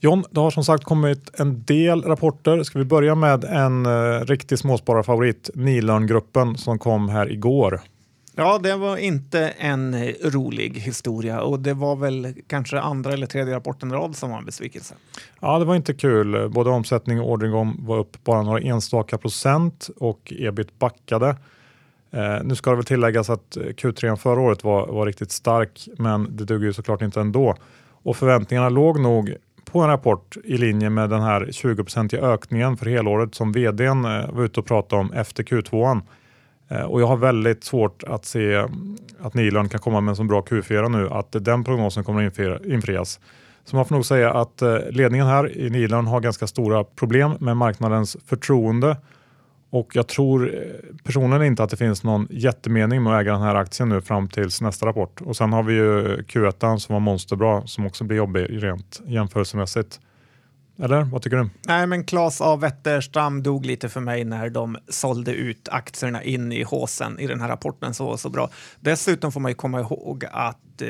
John, 0.00 0.24
det 0.30 0.40
har 0.40 0.50
som 0.50 0.64
sagt 0.64 0.84
kommit 0.84 1.40
en 1.40 1.62
del 1.62 2.02
rapporter. 2.02 2.62
Ska 2.62 2.78
vi 2.78 2.84
börja 2.84 3.14
med 3.14 3.44
en 3.44 3.86
eh, 3.86 4.20
riktig 4.20 4.58
småspararfavorit, 4.58 5.50
Nilörngruppen 5.54 6.58
som 6.58 6.78
kom 6.78 7.08
här 7.08 7.32
igår. 7.32 7.80
Ja, 8.34 8.58
det 8.58 8.76
var 8.76 8.96
inte 8.96 9.48
en 9.48 9.94
eh, 9.94 10.14
rolig 10.22 10.70
historia 10.70 11.40
och 11.40 11.60
det 11.60 11.74
var 11.74 11.96
väl 11.96 12.34
kanske 12.46 12.80
andra 12.80 13.12
eller 13.12 13.26
tredje 13.26 13.54
rapporten 13.54 13.90
i 13.90 13.94
rad 13.94 14.16
som 14.16 14.30
var 14.30 14.38
en 14.38 14.44
besvikelse. 14.44 14.94
Ja, 15.40 15.58
det 15.58 15.64
var 15.64 15.74
inte 15.74 15.94
kul. 15.94 16.48
Både 16.48 16.70
omsättning 16.70 17.20
och 17.20 17.30
orderingång 17.30 17.76
var 17.78 17.98
upp 17.98 18.24
bara 18.24 18.42
några 18.42 18.60
enstaka 18.60 19.18
procent 19.18 19.90
och 19.96 20.32
ebit 20.36 20.78
backade. 20.78 21.36
Eh, 22.10 22.44
nu 22.44 22.54
ska 22.54 22.70
det 22.70 22.76
väl 22.76 22.84
tilläggas 22.84 23.30
att 23.30 23.56
Q3 23.56 24.16
förra 24.16 24.40
året 24.40 24.64
var, 24.64 24.86
var 24.86 25.06
riktigt 25.06 25.30
stark, 25.30 25.88
men 25.98 26.36
det 26.36 26.44
duger 26.44 26.66
ju 26.66 26.72
såklart 26.72 27.02
inte 27.02 27.20
ändå. 27.20 27.56
Och 28.02 28.16
förväntningarna 28.16 28.68
låg 28.68 29.00
nog 29.00 29.36
på 29.70 29.80
en 29.80 29.88
rapport 29.88 30.36
i 30.44 30.58
linje 30.58 30.90
med 30.90 31.10
den 31.10 31.22
här 31.22 31.40
20-procentiga 31.40 32.22
ökningen 32.22 32.76
för 32.76 32.86
helåret 32.86 33.34
som 33.34 33.52
vdn 33.52 34.04
eh, 34.04 34.30
var 34.30 34.44
ute 34.44 34.60
och 34.60 34.66
pratade 34.66 35.00
om 35.00 35.12
efter 35.12 35.42
Q2. 35.42 36.00
Eh, 36.68 36.82
och 36.82 37.00
jag 37.00 37.06
har 37.06 37.16
väldigt 37.16 37.64
svårt 37.64 38.02
att 38.02 38.24
se 38.24 38.54
mm, 38.54 38.96
att 39.20 39.34
Nilön 39.34 39.68
kan 39.68 39.80
komma 39.80 40.00
med 40.00 40.12
en 40.12 40.16
så 40.16 40.24
bra 40.24 40.40
Q4 40.40 40.88
nu 40.88 41.08
att 41.08 41.36
den 41.44 41.64
prognosen 41.64 42.04
kommer 42.04 42.26
att 42.26 42.64
infrias. 42.64 43.20
Så 43.64 43.76
man 43.76 43.84
får 43.84 43.94
nog 43.94 44.06
säga 44.06 44.32
att 44.32 44.62
eh, 44.62 44.78
ledningen 44.90 45.26
här 45.26 45.58
i 45.58 45.70
Nilön 45.70 46.06
har 46.06 46.20
ganska 46.20 46.46
stora 46.46 46.84
problem 46.84 47.32
med 47.40 47.56
marknadens 47.56 48.16
förtroende 48.26 48.96
och 49.70 49.96
jag 49.96 50.08
tror 50.08 50.54
eh, 50.54 50.62
personligen 51.04 51.42
inte 51.42 51.62
att 51.62 51.70
det 51.70 51.76
finns 51.76 52.04
någon 52.04 52.26
jättemening 52.30 53.02
med 53.02 53.14
att 53.14 53.20
äga 53.20 53.32
den 53.32 53.42
här 53.42 53.54
aktien 53.54 53.88
nu 53.88 54.00
fram 54.00 54.28
tills 54.28 54.60
nästa 54.60 54.86
rapport. 54.86 55.20
Och 55.20 55.36
sen 55.36 55.52
har 55.52 55.62
vi 55.62 55.74
ju 55.74 56.16
Q1 56.16 56.78
som 56.78 56.92
var 56.92 57.00
monsterbra 57.00 57.66
som 57.66 57.86
också 57.86 58.04
blir 58.04 58.16
jobbig 58.16 58.62
rent 58.62 59.00
jämförelsemässigt. 59.06 60.00
Eller 60.82 61.02
vad 61.02 61.22
tycker 61.22 61.36
du? 61.36 61.50
Nej, 61.66 61.86
men 61.86 62.04
Claes 62.04 62.40
A. 62.40 62.56
Wetterstam 62.56 63.42
dog 63.42 63.66
lite 63.66 63.88
för 63.88 64.00
mig 64.00 64.24
när 64.24 64.50
de 64.50 64.76
sålde 64.88 65.32
ut 65.32 65.68
aktierna 65.68 66.22
in 66.22 66.52
i 66.52 66.62
håsen 66.62 67.18
i 67.18 67.26
den 67.26 67.40
här 67.40 67.48
rapporten 67.48 67.94
så 67.94 68.16
så 68.16 68.30
bra. 68.30 68.50
Dessutom 68.80 69.32
får 69.32 69.40
man 69.40 69.50
ju 69.50 69.54
komma 69.54 69.80
ihåg 69.80 70.24
att 70.30 70.82
eh, 70.82 70.88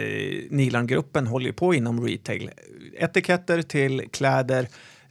Nilan-gruppen 0.50 1.26
håller 1.26 1.52
på 1.52 1.74
inom 1.74 2.06
retail. 2.06 2.50
Etiketter 2.98 3.62
till 3.62 4.08
kläder 4.12 4.68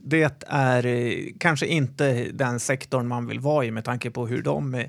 det 0.09 0.43
är 0.47 0.85
eh, 0.85 1.25
kanske 1.37 1.65
inte 1.65 2.27
den 2.33 2.59
sektorn 2.59 3.07
man 3.07 3.27
vill 3.27 3.39
vara 3.39 3.65
i 3.65 3.71
med 3.71 3.83
tanke 3.85 4.11
på 4.11 4.27
hur 4.27 4.41
de 4.41 4.75
eh, 4.75 4.85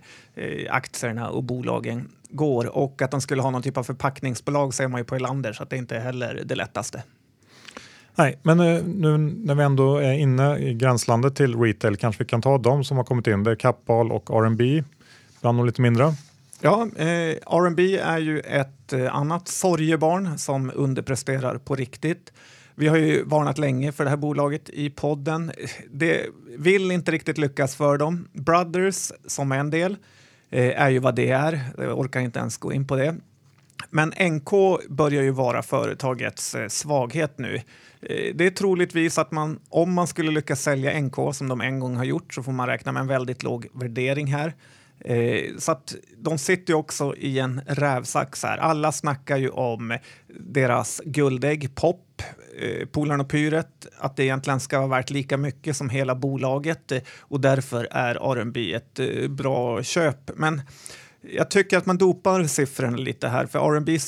aktierna 0.71 1.29
och 1.29 1.45
bolagen 1.45 2.09
går. 2.31 2.77
Och 2.77 3.03
att 3.03 3.11
de 3.11 3.21
skulle 3.21 3.43
ha 3.43 3.51
någon 3.51 3.63
typ 3.63 3.77
av 3.77 3.83
förpackningsbolag 3.83 4.75
ser 4.75 4.89
man 4.89 5.01
ju 5.01 5.05
på 5.05 5.17
Elander 5.17 5.53
så 5.53 5.63
att 5.63 5.71
det 5.71 5.77
inte 5.77 5.97
är 5.97 6.01
heller 6.01 6.43
det 6.45 6.55
lättaste. 6.55 7.03
Nej, 8.15 8.39
men 8.43 8.61
eh, 8.61 8.85
nu 8.85 9.19
när 9.19 9.55
vi 9.55 9.63
ändå 9.63 9.97
är 9.97 10.13
inne 10.13 10.59
i 10.59 10.75
gränslandet 10.75 11.37
till 11.37 11.57
retail 11.57 11.97
kanske 11.97 12.25
vi 12.25 12.29
kan 12.29 12.43
ta 12.43 12.59
de 12.59 12.85
som 12.85 12.97
har 12.97 13.05
kommit 13.05 13.27
in. 13.27 13.45
Det 13.45 13.51
är 13.51 13.55
Kappahl 13.55 14.13
och 14.13 14.31
R&B 14.31 14.83
bland 15.41 15.59
de 15.59 15.67
lite 15.67 15.83
mindre. 15.83 16.15
Ja, 16.61 16.89
eh, 16.97 17.37
R&B 17.47 17.99
är 17.99 18.19
ju 18.19 18.41
ett 18.41 18.93
annat 19.11 19.49
sorgebarn 19.49 20.39
som 20.39 20.73
underpresterar 20.75 21.59
på 21.59 21.75
riktigt. 21.75 22.33
Vi 22.79 22.89
har 22.89 22.97
ju 22.97 23.25
varnat 23.25 23.59
länge 23.59 23.93
för 23.93 24.05
det 24.05 24.11
här 24.11 24.17
bolaget 24.17 24.71
i 24.71 24.91
podden. 24.91 25.53
Det 25.91 26.27
vill 26.59 26.91
inte 26.91 27.13
riktigt 27.13 27.39
lyckas 27.39 27.77
för 27.77 27.99
dem. 27.99 28.29
Brothers, 28.33 29.13
som 29.27 29.53
är 29.53 29.59
en 29.59 29.71
del, 29.71 29.97
eh, 30.51 30.83
är 30.83 30.89
ju 30.89 30.99
vad 30.99 31.15
det 31.15 31.31
är. 31.31 31.61
Jag 31.79 31.99
orkar 31.99 32.21
inte 32.21 32.39
ens 32.39 32.57
gå 32.57 32.73
in 32.73 32.87
på 32.87 32.97
det. 32.97 33.17
Men 33.91 34.09
NK 34.09 34.51
börjar 34.89 35.23
ju 35.23 35.31
vara 35.31 35.63
företagets 35.63 36.55
eh, 36.55 36.69
svaghet 36.69 37.39
nu. 37.39 37.55
Eh, 38.01 38.35
det 38.35 38.47
är 38.47 38.51
troligtvis 38.51 39.19
att 39.19 39.33
man, 39.33 39.59
om 39.69 39.93
man 39.93 40.07
skulle 40.07 40.31
lyckas 40.31 40.63
sälja 40.63 41.01
NK 41.01 41.17
som 41.33 41.49
de 41.49 41.61
en 41.61 41.81
gång 41.81 41.97
har 41.97 42.05
gjort 42.05 42.35
så 42.35 42.43
får 42.43 42.53
man 42.53 42.67
räkna 42.67 42.93
med 42.93 43.01
en 43.01 43.07
väldigt 43.07 43.43
låg 43.43 43.67
värdering 43.73 44.27
här. 44.27 44.55
Eh, 45.01 45.57
så 45.59 45.73
att 45.73 45.95
de 46.17 46.39
sitter 46.39 46.73
ju 46.73 46.77
också 46.77 47.17
i 47.17 47.39
en 47.39 47.61
rävsax 47.67 48.43
här. 48.43 48.59
Alla 48.59 48.93
snackar 48.93 49.37
ju 49.37 49.49
om 49.49 49.99
deras 50.41 51.01
guldägg 51.05 51.75
Pop, 51.75 52.23
eh, 52.59 52.87
Polarn 52.87 53.21
och 53.21 53.31
Pyret, 53.31 53.87
att 53.99 54.17
det 54.17 54.25
egentligen 54.25 54.61
ska 54.61 54.79
vara 54.79 54.89
värt 54.89 55.11
lika 55.11 55.37
mycket 55.37 55.77
som 55.77 55.91
hela 55.91 56.15
bolaget 56.15 56.93
eh, 56.93 57.03
och 57.21 57.41
därför 57.41 57.89
är 57.91 58.15
R&B 58.15 58.75
ett 58.75 58.99
eh, 58.99 59.29
bra 59.29 59.83
köp. 59.83 60.31
Men 60.37 60.63
jag 61.21 61.51
tycker 61.51 61.79
att 61.79 61.87
man 61.87 61.99
dopar 61.99 62.45
siffrorna 62.45 62.97
lite 62.97 63.29
här, 63.29 63.47
för 63.47 63.77
R&B 63.77 63.99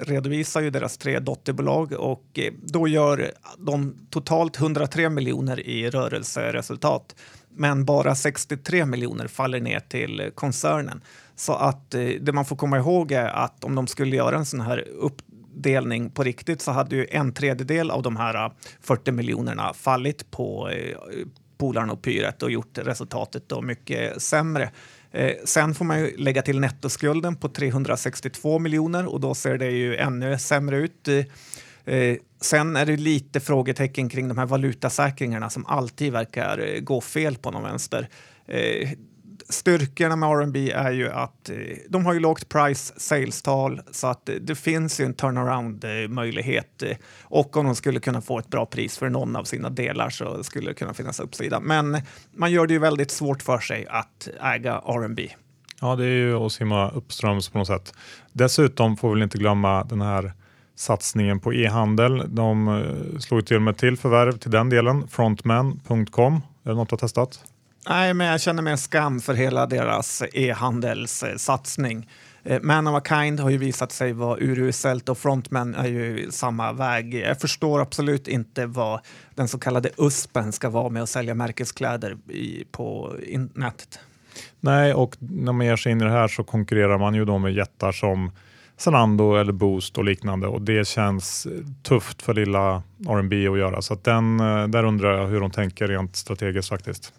redovisar 0.00 0.60
ju 0.60 0.70
deras 0.70 0.98
tre 0.98 1.18
dotterbolag 1.18 1.92
och 1.92 2.24
eh, 2.34 2.52
då 2.62 2.88
gör 2.88 3.30
de 3.58 3.96
totalt 4.10 4.58
103 4.58 5.08
miljoner 5.08 5.60
i 5.60 5.90
rörelseresultat 5.90 7.14
men 7.56 7.84
bara 7.84 8.14
63 8.14 8.86
miljoner 8.86 9.28
faller 9.28 9.60
ner 9.60 9.80
till 9.80 10.30
koncernen. 10.34 11.00
Så 11.36 11.54
att 11.54 11.94
eh, 11.94 12.08
det 12.20 12.32
man 12.32 12.44
får 12.44 12.56
komma 12.56 12.78
ihåg 12.78 13.12
är 13.12 13.26
att 13.26 13.64
om 13.64 13.74
de 13.74 13.86
skulle 13.86 14.16
göra 14.16 14.36
en 14.36 14.46
sån 14.46 14.60
här 14.60 14.84
uppdelning 14.88 16.10
på 16.10 16.22
riktigt 16.22 16.62
så 16.62 16.72
hade 16.72 16.96
ju 16.96 17.06
en 17.10 17.32
tredjedel 17.32 17.90
av 17.90 18.02
de 18.02 18.16
här 18.16 18.50
40 18.80 19.12
miljonerna 19.12 19.74
fallit 19.74 20.30
på 20.30 20.70
eh, 20.70 20.96
Polarn 21.58 21.90
och 21.90 22.02
Pyret 22.02 22.42
och 22.42 22.50
gjort 22.50 22.78
resultatet 22.78 23.48
då 23.48 23.62
mycket 23.62 24.22
sämre. 24.22 24.70
Eh, 25.12 25.32
sen 25.44 25.74
får 25.74 25.84
man 25.84 26.00
ju 26.00 26.16
lägga 26.16 26.42
till 26.42 26.60
nettoskulden 26.60 27.36
på 27.36 27.48
362 27.48 28.58
miljoner 28.58 29.06
och 29.06 29.20
då 29.20 29.34
ser 29.34 29.58
det 29.58 29.70
ju 29.70 29.96
ännu 29.96 30.38
sämre 30.38 30.76
ut. 30.76 31.08
Eh, 31.08 31.24
Eh, 31.84 32.16
sen 32.40 32.76
är 32.76 32.86
det 32.86 32.96
lite 32.96 33.40
frågetecken 33.40 34.08
kring 34.08 34.28
de 34.28 34.38
här 34.38 34.46
valutasäkringarna 34.46 35.50
som 35.50 35.66
alltid 35.66 36.12
verkar 36.12 36.58
eh, 36.58 36.80
gå 36.80 37.00
fel 37.00 37.36
på 37.36 37.50
någon 37.50 37.62
vänster. 37.62 38.08
Eh, 38.46 38.90
styrkorna 39.48 40.16
med 40.16 40.28
R&B 40.28 40.70
är 40.70 40.92
ju 40.92 41.10
att 41.10 41.50
eh, 41.50 41.56
de 41.88 42.06
har 42.06 42.12
ju 42.12 42.20
lågt 42.20 42.48
price 42.48 42.94
sales-tal 42.96 43.80
så 43.90 44.06
att 44.06 44.28
eh, 44.28 44.34
det 44.34 44.54
finns 44.54 45.00
ju 45.00 45.04
en 45.04 45.14
turnaround-möjlighet 45.14 46.82
eh, 46.82 46.96
och 47.22 47.56
om 47.56 47.66
de 47.66 47.74
skulle 47.74 48.00
kunna 48.00 48.20
få 48.20 48.38
ett 48.38 48.48
bra 48.48 48.66
pris 48.66 48.98
för 48.98 49.08
någon 49.08 49.36
av 49.36 49.44
sina 49.44 49.70
delar 49.70 50.10
så 50.10 50.44
skulle 50.44 50.70
det 50.70 50.74
kunna 50.74 50.94
finnas 50.94 51.20
uppsida. 51.20 51.60
Men 51.60 52.00
man 52.36 52.52
gör 52.52 52.66
det 52.66 52.72
ju 52.72 52.80
väldigt 52.80 53.10
svårt 53.10 53.42
för 53.42 53.58
sig 53.58 53.86
att 53.86 54.28
äga 54.40 54.82
R&B. 54.86 55.30
Ja, 55.80 55.96
det 55.96 56.04
är 56.04 56.08
ju 56.08 56.36
att 56.36 56.52
simma 56.52 56.90
uppströms 56.90 57.48
på 57.48 57.58
något 57.58 57.66
sätt. 57.66 57.94
Dessutom 58.32 58.96
får 58.96 59.08
vi 59.08 59.14
väl 59.14 59.22
inte 59.22 59.38
glömma 59.38 59.84
den 59.84 60.00
här 60.00 60.32
satsningen 60.76 61.40
på 61.40 61.54
e-handel. 61.54 62.22
De 62.28 62.84
slog 63.20 63.46
till 63.46 63.60
med 63.60 63.76
till 63.76 63.96
förvärv 63.96 64.38
till 64.38 64.50
den 64.50 64.68
delen, 64.68 65.08
frontman.com. 65.08 66.34
Är 66.64 66.68
det 66.68 66.74
något 66.74 66.88
du 66.88 66.92
har 66.92 66.98
testat? 66.98 67.44
Nej, 67.88 68.14
men 68.14 68.26
jag 68.26 68.40
känner 68.40 68.62
mer 68.62 68.76
skam 68.76 69.20
för 69.20 69.34
hela 69.34 69.66
deras 69.66 70.22
e-handelssatsning. 70.32 72.08
Eh, 72.44 72.60
Man 72.62 72.86
of 72.86 72.94
a 72.94 73.02
Kind 73.08 73.40
har 73.40 73.50
ju 73.50 73.58
visat 73.58 73.92
sig 73.92 74.12
vara 74.12 74.38
uruselt 74.40 75.08
och 75.08 75.18
Frontman 75.18 75.74
är 75.74 75.86
ju 75.86 76.30
samma 76.30 76.72
väg. 76.72 77.14
Jag 77.14 77.40
förstår 77.40 77.80
absolut 77.80 78.28
inte 78.28 78.66
vad 78.66 79.00
den 79.34 79.48
så 79.48 79.58
kallade 79.58 79.90
USPen 79.98 80.52
ska 80.52 80.70
vara 80.70 80.88
med 80.88 81.02
att 81.02 81.08
sälja 81.08 81.34
märkeskläder 81.34 82.16
i, 82.28 82.64
på 82.72 83.16
nätet. 83.54 83.98
Nej, 84.60 84.94
och 84.94 85.16
när 85.18 85.52
man 85.52 85.66
ger 85.66 85.76
sig 85.76 85.92
in 85.92 86.00
i 86.00 86.04
det 86.04 86.10
här 86.10 86.28
så 86.28 86.44
konkurrerar 86.44 86.98
man 86.98 87.14
ju 87.14 87.24
då 87.24 87.38
med 87.38 87.54
jättar 87.54 87.92
som 87.92 88.32
Zalando 88.76 89.34
eller 89.34 89.52
Boost 89.52 89.98
och 89.98 90.04
liknande 90.04 90.46
och 90.46 90.62
det 90.62 90.88
känns 90.88 91.46
tufft 91.82 92.22
för 92.22 92.34
lilla 92.34 92.82
R&B 93.08 93.48
att 93.48 93.58
göra. 93.58 93.82
Så 93.82 93.94
att 93.94 94.04
den, 94.04 94.40
eh, 94.40 94.68
där 94.68 94.84
undrar 94.84 95.18
jag 95.18 95.26
hur 95.26 95.40
de 95.40 95.50
tänker 95.50 95.88
rent 95.88 96.16
strategiskt 96.16 96.68
faktiskt. 96.68 97.12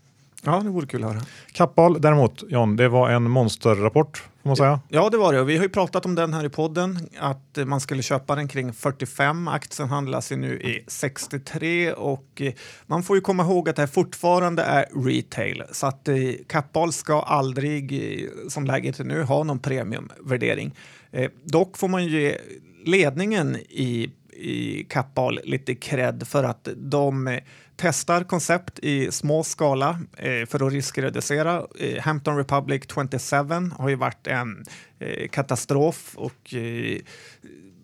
Ja, 0.44 0.60
det 0.64 0.70
vore 0.70 0.88
kul 0.88 1.04
att 1.04 1.14
höra. 1.14 1.22
Kappahl 1.54 2.02
däremot, 2.02 2.44
John, 2.48 2.76
det 2.76 2.90
var 2.90 3.10
en 3.10 3.32
monsterrapport 3.32 4.24
får 4.46 4.50
man 4.50 4.56
säga. 4.58 4.80
Ja, 4.88 5.10
det 5.10 5.18
var 5.18 5.34
det. 5.34 5.44
Vi 5.44 5.58
har 5.58 5.64
ju 5.64 5.70
pratat 5.70 6.06
om 6.06 6.16
den 6.16 6.34
här 6.34 6.46
i 6.46 6.50
podden, 6.50 7.10
att 7.20 7.58
man 7.66 7.82
skulle 7.82 8.04
köpa 8.04 8.36
den 8.36 8.48
kring 8.48 8.74
45. 8.74 9.48
Aktien 9.48 9.90
handlas 9.90 10.32
ju 10.32 10.36
nu 10.36 10.62
i 10.62 10.84
63 10.88 11.94
och 11.94 12.42
eh, 12.42 12.54
man 12.86 13.04
får 13.04 13.16
ju 13.16 13.22
komma 13.22 13.44
ihåg 13.44 13.70
att 13.70 13.76
det 13.76 13.82
här 13.82 13.88
fortfarande 13.88 14.64
är 14.64 14.86
retail 15.06 15.64
så 15.72 15.88
att 15.88 16.08
eh, 16.08 16.16
Kappahl 16.48 16.94
ska 16.94 17.22
aldrig, 17.22 18.30
som 18.50 18.66
läget 18.66 19.00
är 19.00 19.04
nu, 19.04 19.24
ha 19.24 19.44
någon 19.44 19.60
premiumvärdering. 19.60 20.76
Eh, 21.12 21.32
dock 21.44 21.78
får 21.78 21.88
man 21.88 22.08
ge 22.08 22.38
ledningen 22.86 23.56
i 23.56 24.10
i 24.38 24.84
Kappahl 24.90 25.40
lite 25.44 25.76
cred 25.76 26.28
för 26.28 26.44
att 26.44 26.68
de 26.76 27.40
testar 27.76 28.24
koncept 28.24 28.80
i 28.80 29.12
små 29.12 29.44
skala 29.44 30.00
eh, 30.18 30.46
för 30.46 30.68
att 30.68 30.74
riskreducera. 30.74 31.64
Eh, 31.80 32.02
Hampton 32.04 32.38
Republic 32.38 32.84
27 32.94 33.72
har 33.78 33.90
ju 33.90 33.96
varit 33.96 34.28
en 34.28 34.66
eh, 35.00 35.28
katastrof 35.28 36.14
och 36.16 36.54
eh, 36.54 37.00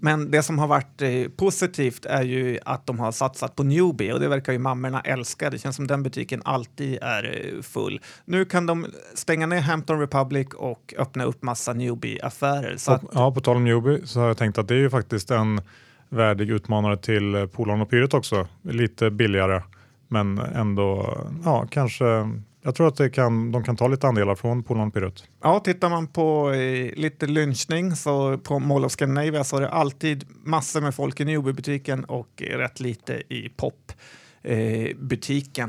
men 0.03 0.31
det 0.31 0.43
som 0.43 0.60
har 0.60 0.67
varit 0.67 1.01
eh, 1.01 1.31
positivt 1.36 2.05
är 2.05 2.24
ju 2.24 2.60
att 2.65 2.86
de 2.86 3.00
har 3.00 3.12
satsat 3.12 3.55
på 3.55 3.63
Newbie 3.63 4.13
och 4.13 4.19
det 4.19 4.27
verkar 4.27 4.53
ju 4.53 4.60
mammorna 4.60 5.01
älska. 5.01 5.50
Det 5.50 5.57
känns 5.57 5.75
som 5.75 5.88
den 5.88 6.03
butiken 6.03 6.41
alltid 6.45 6.98
är 7.01 7.53
eh, 7.55 7.62
full. 7.62 8.01
Nu 8.25 8.45
kan 8.45 8.65
de 8.65 8.86
stänga 9.13 9.45
ner 9.45 9.62
Hampton 9.62 10.00
Republic 10.00 10.48
och 10.55 10.93
öppna 10.98 11.24
upp 11.24 11.43
massa 11.43 11.74
Newbie-affärer. 11.74 12.74
Att... 12.88 13.03
Ja, 13.13 13.31
på 13.31 13.41
tal 13.41 13.55
om 13.55 13.63
Newbie 13.63 14.01
så 14.05 14.19
har 14.19 14.27
jag 14.27 14.38
tänkt 14.38 14.57
att 14.57 14.67
det 14.67 14.74
är 14.74 14.79
ju 14.79 14.89
faktiskt 14.89 15.31
en 15.31 15.62
värdig 16.10 16.50
utmanare 16.50 16.98
till 16.98 17.48
Polarn 17.51 17.81
och 17.81 17.89
Pyret 17.89 18.13
också. 18.13 18.48
Lite 18.62 19.12
billigare 19.12 19.62
men 20.12 20.38
ändå, 20.38 21.18
ja 21.44 21.68
kanske 21.72 22.06
jag 22.63 22.75
tror 22.75 22.88
att 22.88 22.96
det 22.96 23.10
kan, 23.10 23.51
de 23.51 23.63
kan 23.63 23.75
ta 23.75 23.88
lite 23.88 24.08
andelar 24.08 24.36
från 24.36 24.63
Polarn 24.63 24.91
Pyret. 24.91 25.24
Ja, 25.44 25.60
tittar 25.60 25.89
man 25.89 26.08
på 26.08 26.51
eh, 26.51 26.94
lite 26.96 27.27
lynchning 27.27 27.96
så 27.96 28.38
på 28.38 28.60
Mall 28.60 28.86
of 28.86 28.91
Scandinavia 28.91 29.44
så 29.44 29.58
är 29.58 29.62
det 29.62 29.70
alltid 29.70 30.25
massor 30.44 30.82
med 30.82 30.96
folk 30.96 31.20
i 31.20 31.25
Newby-butiken 31.25 32.03
och 32.03 32.44
rätt 32.48 32.80
lite 32.80 33.13
i 33.13 33.50
Pop-butiken. 33.58 34.00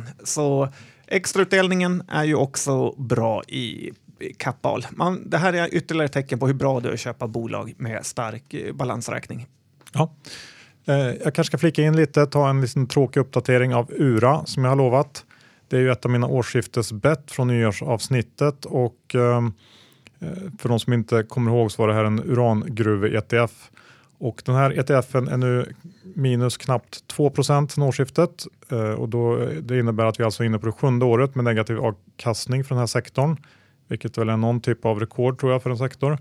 Eh, 0.00 0.06
så 0.24 0.68
extrautdelningen 1.06 2.02
är 2.08 2.24
ju 2.24 2.34
också 2.34 2.90
bra 2.92 3.42
i 3.44 3.92
Kappahl. 4.36 4.86
det 5.24 5.38
här 5.38 5.52
är 5.52 5.74
ytterligare 5.74 6.08
tecken 6.08 6.38
på 6.38 6.46
hur 6.46 6.54
bra 6.54 6.80
det 6.80 6.88
är 6.88 6.92
att 6.92 7.00
köpa 7.00 7.26
bolag 7.26 7.74
med 7.76 8.06
stark 8.06 8.54
eh, 8.54 8.74
balansräkning. 8.74 9.46
Ja. 9.92 10.14
Eh, 10.84 10.94
jag 10.96 11.34
kanske 11.34 11.44
ska 11.44 11.58
flika 11.58 11.82
in 11.82 11.96
lite, 11.96 12.26
ta 12.26 12.50
en 12.50 12.60
liten 12.60 12.86
tråkig 12.86 13.20
uppdatering 13.20 13.74
av 13.74 13.92
URA 13.92 14.46
som 14.46 14.64
jag 14.64 14.70
har 14.70 14.76
lovat. 14.76 15.24
Det 15.68 15.76
är 15.76 15.80
ju 15.80 15.90
ett 15.90 16.04
av 16.04 16.10
mina 16.10 16.26
årsskiftesbett 16.26 17.30
från 17.30 17.48
nyårsavsnittet 17.48 18.64
och 18.64 19.14
ehm, 19.14 19.52
eh, 20.20 20.28
för 20.58 20.68
de 20.68 20.80
som 20.80 20.92
inte 20.92 21.22
kommer 21.22 21.50
ihåg 21.50 21.72
så 21.72 21.82
var 21.82 21.88
det 21.88 21.94
här 21.94 22.04
en 22.04 22.22
urangruve-ETF 22.24 23.70
och 24.18 24.42
den 24.44 24.54
här 24.54 24.78
ETFen 24.78 25.28
är 25.28 25.36
nu 25.36 25.74
minus 26.14 26.56
knappt 26.56 27.06
2 27.06 27.32
sen 27.42 27.68
årsskiftet 27.78 28.46
eh, 28.68 28.90
och 28.90 29.08
då, 29.08 29.36
det 29.60 29.78
innebär 29.78 30.04
att 30.04 30.20
vi 30.20 30.24
alltså 30.24 30.42
är 30.42 30.46
inne 30.46 30.58
på 30.58 30.66
det 30.66 30.72
sjunde 30.72 31.04
året 31.04 31.34
med 31.34 31.44
negativ 31.44 31.78
avkastning 31.78 32.64
för 32.64 32.74
den 32.74 32.78
här 32.78 32.86
sektorn, 32.86 33.36
vilket 33.88 34.18
väl 34.18 34.28
är 34.28 34.36
någon 34.36 34.60
typ 34.60 34.84
av 34.84 35.00
rekord 35.00 35.40
tror 35.40 35.52
jag 35.52 35.62
för 35.62 35.70
en 35.70 35.78
sektor. 35.78 36.18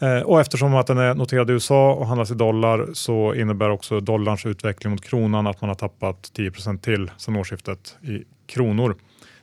Eh, 0.00 0.20
och 0.20 0.40
eftersom 0.40 0.74
att 0.74 0.86
den 0.86 0.98
är 0.98 1.14
noterad 1.14 1.50
i 1.50 1.52
USA 1.52 1.94
och 1.94 2.06
handlas 2.06 2.30
i 2.30 2.34
dollar 2.34 2.88
så 2.92 3.34
innebär 3.34 3.70
också 3.70 4.00
dollarns 4.00 4.46
utveckling 4.46 4.90
mot 4.90 5.04
kronan 5.04 5.46
att 5.46 5.60
man 5.60 5.68
har 5.68 5.74
tappat 5.74 6.30
10% 6.36 6.78
till 6.78 7.10
sedan 7.16 7.36
årsskiftet 7.36 7.96
i 8.02 8.24
kronor. 8.46 8.96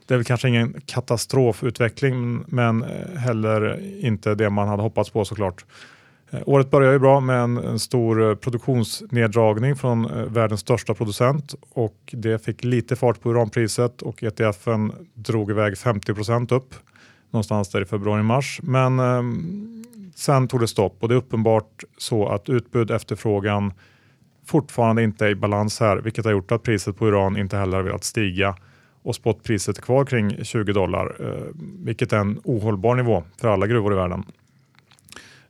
Det 0.06 0.14
är 0.14 0.18
väl 0.18 0.26
kanske 0.26 0.50
ingen 0.50 0.82
katastrofutveckling 0.86 2.44
men 2.48 2.84
eh, 2.84 3.18
heller 3.18 3.80
inte 4.06 4.36
det 4.36 4.50
man 4.50 4.68
hade 4.68 4.84
hoppats 4.84 5.10
på 5.10 5.26
såklart. 5.26 5.66
Eh, 6.32 6.40
året 6.46 6.72
började 6.72 6.94
ju 6.94 7.00
bra 7.00 7.20
med 7.20 7.40
en, 7.40 7.80
stor 7.80 8.36
produktionsneddragning 8.36 9.76
från 9.76 10.34
världens 10.34 10.62
största 10.62 10.94
producent 10.94 11.56
och 11.70 11.98
det 12.12 12.46
fick 12.46 12.64
lite 12.64 12.96
fart 12.96 13.22
på 13.22 13.30
uranpriset 13.30 14.02
och 14.02 14.24
ETFen 14.24 14.92
drog 15.14 15.52
iväg 15.52 15.74
50% 15.74 16.54
upp 16.54 16.74
någonstans 17.32 17.70
där 17.70 17.82
i 17.82 17.86
februari-mars. 17.86 18.60
Men 18.64 19.00
ehm, 19.00 19.84
sen 20.22 20.48
tog 20.48 20.60
det 20.60 20.68
stopp 20.68 20.98
och 21.00 21.08
det 21.10 21.14
är 21.14 21.18
uppenbart 21.18 21.84
så 21.98 22.28
att 22.28 22.50
utbud 22.50 22.92
efterfrågan 22.92 23.74
fortfarande 24.46 25.04
inte 25.04 25.26
är 25.26 25.30
i 25.30 25.36
balans 25.36 25.80
här, 25.80 25.98
vilket 25.98 26.26
har 26.26 26.32
gjort 26.32 26.52
att 26.52 26.64
priset 26.64 26.98
på 26.98 27.08
uran 27.08 27.38
inte 27.38 27.58
heller 27.58 27.78
har 27.78 27.84
velat 27.84 28.04
stiga 28.04 28.56
och 29.04 29.16
spotpriset 29.16 29.78
är 29.78 29.82
kvar 29.82 30.06
kring 30.06 30.44
20 30.44 30.74
dollar, 30.74 31.16
eh, 31.20 31.46
vilket 31.86 32.14
är 32.14 32.18
en 32.18 32.40
ohållbar 32.44 32.96
nivå 32.96 33.24
för 33.38 33.48
alla 33.48 33.68
gruvor 33.68 33.94
i 33.94 33.96
världen. 33.96 34.24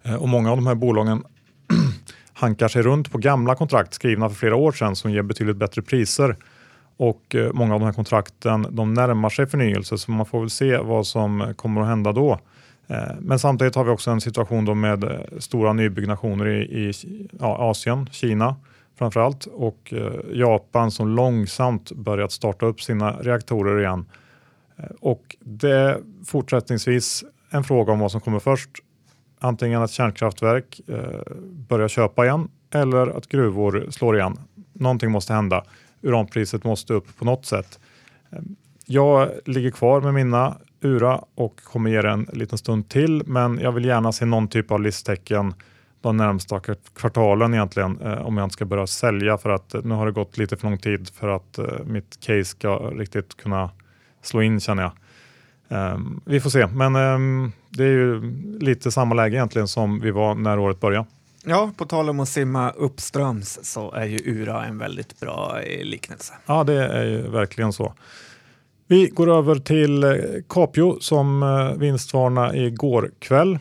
Eh, 0.03 0.15
och 0.15 0.29
många 0.29 0.51
av 0.51 0.57
de 0.57 0.67
här 0.67 0.75
bolagen 0.75 1.23
hankar 2.33 2.67
sig 2.67 2.81
runt 2.81 3.11
på 3.11 3.17
gamla 3.17 3.55
kontrakt 3.55 3.93
skrivna 3.93 4.29
för 4.29 4.35
flera 4.35 4.55
år 4.55 4.71
sedan 4.71 4.95
som 4.95 5.11
ger 5.11 5.21
betydligt 5.21 5.57
bättre 5.57 5.81
priser 5.81 6.35
och 6.97 7.35
eh, 7.35 7.53
många 7.53 7.73
av 7.73 7.79
de 7.79 7.85
här 7.85 7.93
kontrakten 7.93 8.67
de 8.69 8.93
närmar 8.93 9.29
sig 9.29 9.47
förnyelse 9.47 9.97
så 9.97 10.11
man 10.11 10.25
får 10.25 10.39
väl 10.39 10.49
se 10.49 10.77
vad 10.77 11.07
som 11.07 11.53
kommer 11.55 11.81
att 11.81 11.87
hända 11.87 12.11
då. 12.11 12.39
Eh, 12.87 13.15
men 13.19 13.39
samtidigt 13.39 13.75
har 13.75 13.83
vi 13.83 13.91
också 13.91 14.11
en 14.11 14.21
situation 14.21 14.65
då 14.65 14.73
med 14.73 15.03
eh, 15.03 15.19
stora 15.39 15.73
nybyggnationer 15.73 16.47
i, 16.47 16.61
i 16.61 16.93
ja, 17.39 17.57
Asien, 17.57 18.09
Kina 18.11 18.55
framförallt 18.97 19.45
och 19.45 19.93
eh, 19.93 20.13
Japan 20.33 20.91
som 20.91 21.07
långsamt 21.07 21.91
börjat 21.91 22.31
starta 22.31 22.65
upp 22.65 22.81
sina 22.81 23.11
reaktorer 23.11 23.79
igen. 23.79 24.05
Och 24.99 25.35
det 25.39 25.71
är 25.71 25.99
fortsättningsvis 26.25 27.23
en 27.49 27.63
fråga 27.63 27.93
om 27.93 27.99
vad 27.99 28.11
som 28.11 28.21
kommer 28.21 28.39
först. 28.39 28.69
Antingen 29.39 29.81
att 29.81 29.91
kärnkraftverk 29.91 30.81
börjar 31.67 31.87
köpa 31.87 32.25
igen 32.25 32.49
eller 32.73 33.17
att 33.17 33.27
gruvor 33.27 33.87
slår 33.89 34.17
igen. 34.17 34.37
Någonting 34.73 35.11
måste 35.11 35.33
hända 35.33 35.63
uranpriset 36.01 36.63
måste 36.63 36.93
upp 36.93 37.17
på 37.17 37.25
något 37.25 37.45
sätt. 37.45 37.79
Jag 38.85 39.29
ligger 39.45 39.71
kvar 39.71 40.01
med 40.01 40.13
mina 40.13 40.57
URA 40.81 41.21
och 41.35 41.63
kommer 41.63 41.89
ge 41.89 42.01
det 42.01 42.09
en 42.09 42.27
liten 42.33 42.57
stund 42.57 42.89
till, 42.89 43.23
men 43.25 43.59
jag 43.59 43.71
vill 43.71 43.85
gärna 43.85 44.11
se 44.11 44.25
någon 44.25 44.47
typ 44.47 44.71
av 44.71 44.81
listtecken 44.81 45.53
de 46.01 46.17
närmsta 46.17 46.61
kvartalen 46.95 47.53
egentligen 47.53 48.01
eh, 48.01 48.25
om 48.25 48.37
jag 48.37 48.45
inte 48.45 48.53
ska 48.53 48.65
börja 48.65 48.87
sälja 48.87 49.37
för 49.37 49.49
att 49.49 49.75
nu 49.83 49.95
har 49.95 50.05
det 50.05 50.11
gått 50.11 50.37
lite 50.37 50.57
för 50.57 50.67
lång 50.67 50.77
tid 50.77 51.09
för 51.09 51.29
att 51.29 51.57
eh, 51.57 51.65
mitt 51.85 52.19
case 52.19 52.45
ska 52.45 52.77
riktigt 52.77 53.37
kunna 53.37 53.69
slå 54.21 54.41
in 54.41 54.59
känner 54.59 54.83
jag. 54.83 54.91
Um, 55.93 56.21
vi 56.25 56.39
får 56.39 56.49
se, 56.49 56.67
men 56.67 56.95
um, 56.95 57.51
det 57.69 57.83
är 57.83 57.87
ju 57.87 58.21
lite 58.59 58.91
samma 58.91 59.15
läge 59.15 59.35
egentligen 59.35 59.67
som 59.67 59.99
vi 59.99 60.11
var 60.11 60.35
när 60.35 60.59
året 60.59 60.79
började. 60.79 61.07
Ja, 61.45 61.71
på 61.77 61.85
tal 61.85 62.09
om 62.09 62.19
att 62.19 62.29
simma 62.29 62.71
uppströms 62.71 63.59
så 63.63 63.91
är 63.91 64.05
ju 64.05 64.17
Ura 64.17 64.65
en 64.65 64.77
väldigt 64.77 65.19
bra 65.19 65.61
eh, 65.61 65.85
liknelse. 65.85 66.33
Ja, 66.45 66.63
det 66.63 66.87
är 66.87 67.05
ju 67.05 67.21
verkligen 67.29 67.73
så. 67.73 67.93
Vi 68.91 69.07
går 69.07 69.37
över 69.37 69.55
till 69.55 70.03
eh, 70.03 70.11
Capio 70.49 70.99
som 70.99 71.43
eh, 71.43 71.79
vinstvarna 71.79 72.55
igår 72.55 73.11
kväll. 73.19 73.59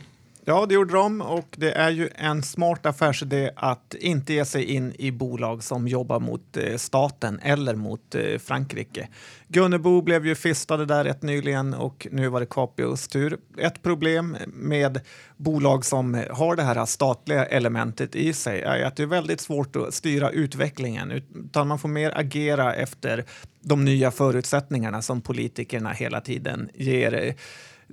Ja, 0.50 0.66
det 0.66 0.74
gjorde 0.74 0.92
de 0.92 1.20
och 1.20 1.56
det 1.58 1.72
är 1.72 1.90
ju 1.90 2.08
en 2.14 2.42
smart 2.42 2.86
affärsidé 2.86 3.50
att 3.56 3.94
inte 3.94 4.32
ge 4.32 4.44
sig 4.44 4.64
in 4.64 4.94
i 4.98 5.10
bolag 5.10 5.62
som 5.62 5.88
jobbar 5.88 6.20
mot 6.20 6.56
eh, 6.56 6.76
staten 6.76 7.40
eller 7.42 7.74
mot 7.74 8.14
eh, 8.14 8.38
Frankrike. 8.38 9.08
Gunnebo 9.48 10.02
blev 10.02 10.26
ju 10.26 10.34
fistade 10.34 10.86
där 10.86 11.04
rätt 11.04 11.22
nyligen 11.22 11.74
och 11.74 12.06
nu 12.10 12.28
var 12.28 12.40
det 12.40 12.46
Capios 12.46 13.08
tur. 13.08 13.38
Ett 13.58 13.82
problem 13.82 14.36
med 14.46 15.00
bolag 15.36 15.84
som 15.84 16.24
har 16.30 16.56
det 16.56 16.62
här 16.62 16.86
statliga 16.86 17.46
elementet 17.46 18.16
i 18.16 18.32
sig 18.32 18.62
är 18.62 18.84
att 18.84 18.96
det 18.96 19.02
är 19.02 19.06
väldigt 19.06 19.40
svårt 19.40 19.76
att 19.76 19.94
styra 19.94 20.30
utvecklingen 20.30 21.10
utan 21.10 21.68
man 21.68 21.78
får 21.78 21.88
mer 21.88 22.18
agera 22.18 22.74
efter 22.74 23.24
de 23.60 23.84
nya 23.84 24.10
förutsättningarna 24.10 25.02
som 25.02 25.20
politikerna 25.20 25.90
hela 25.90 26.20
tiden 26.20 26.68
ger 26.74 27.14
eh, 27.14 27.34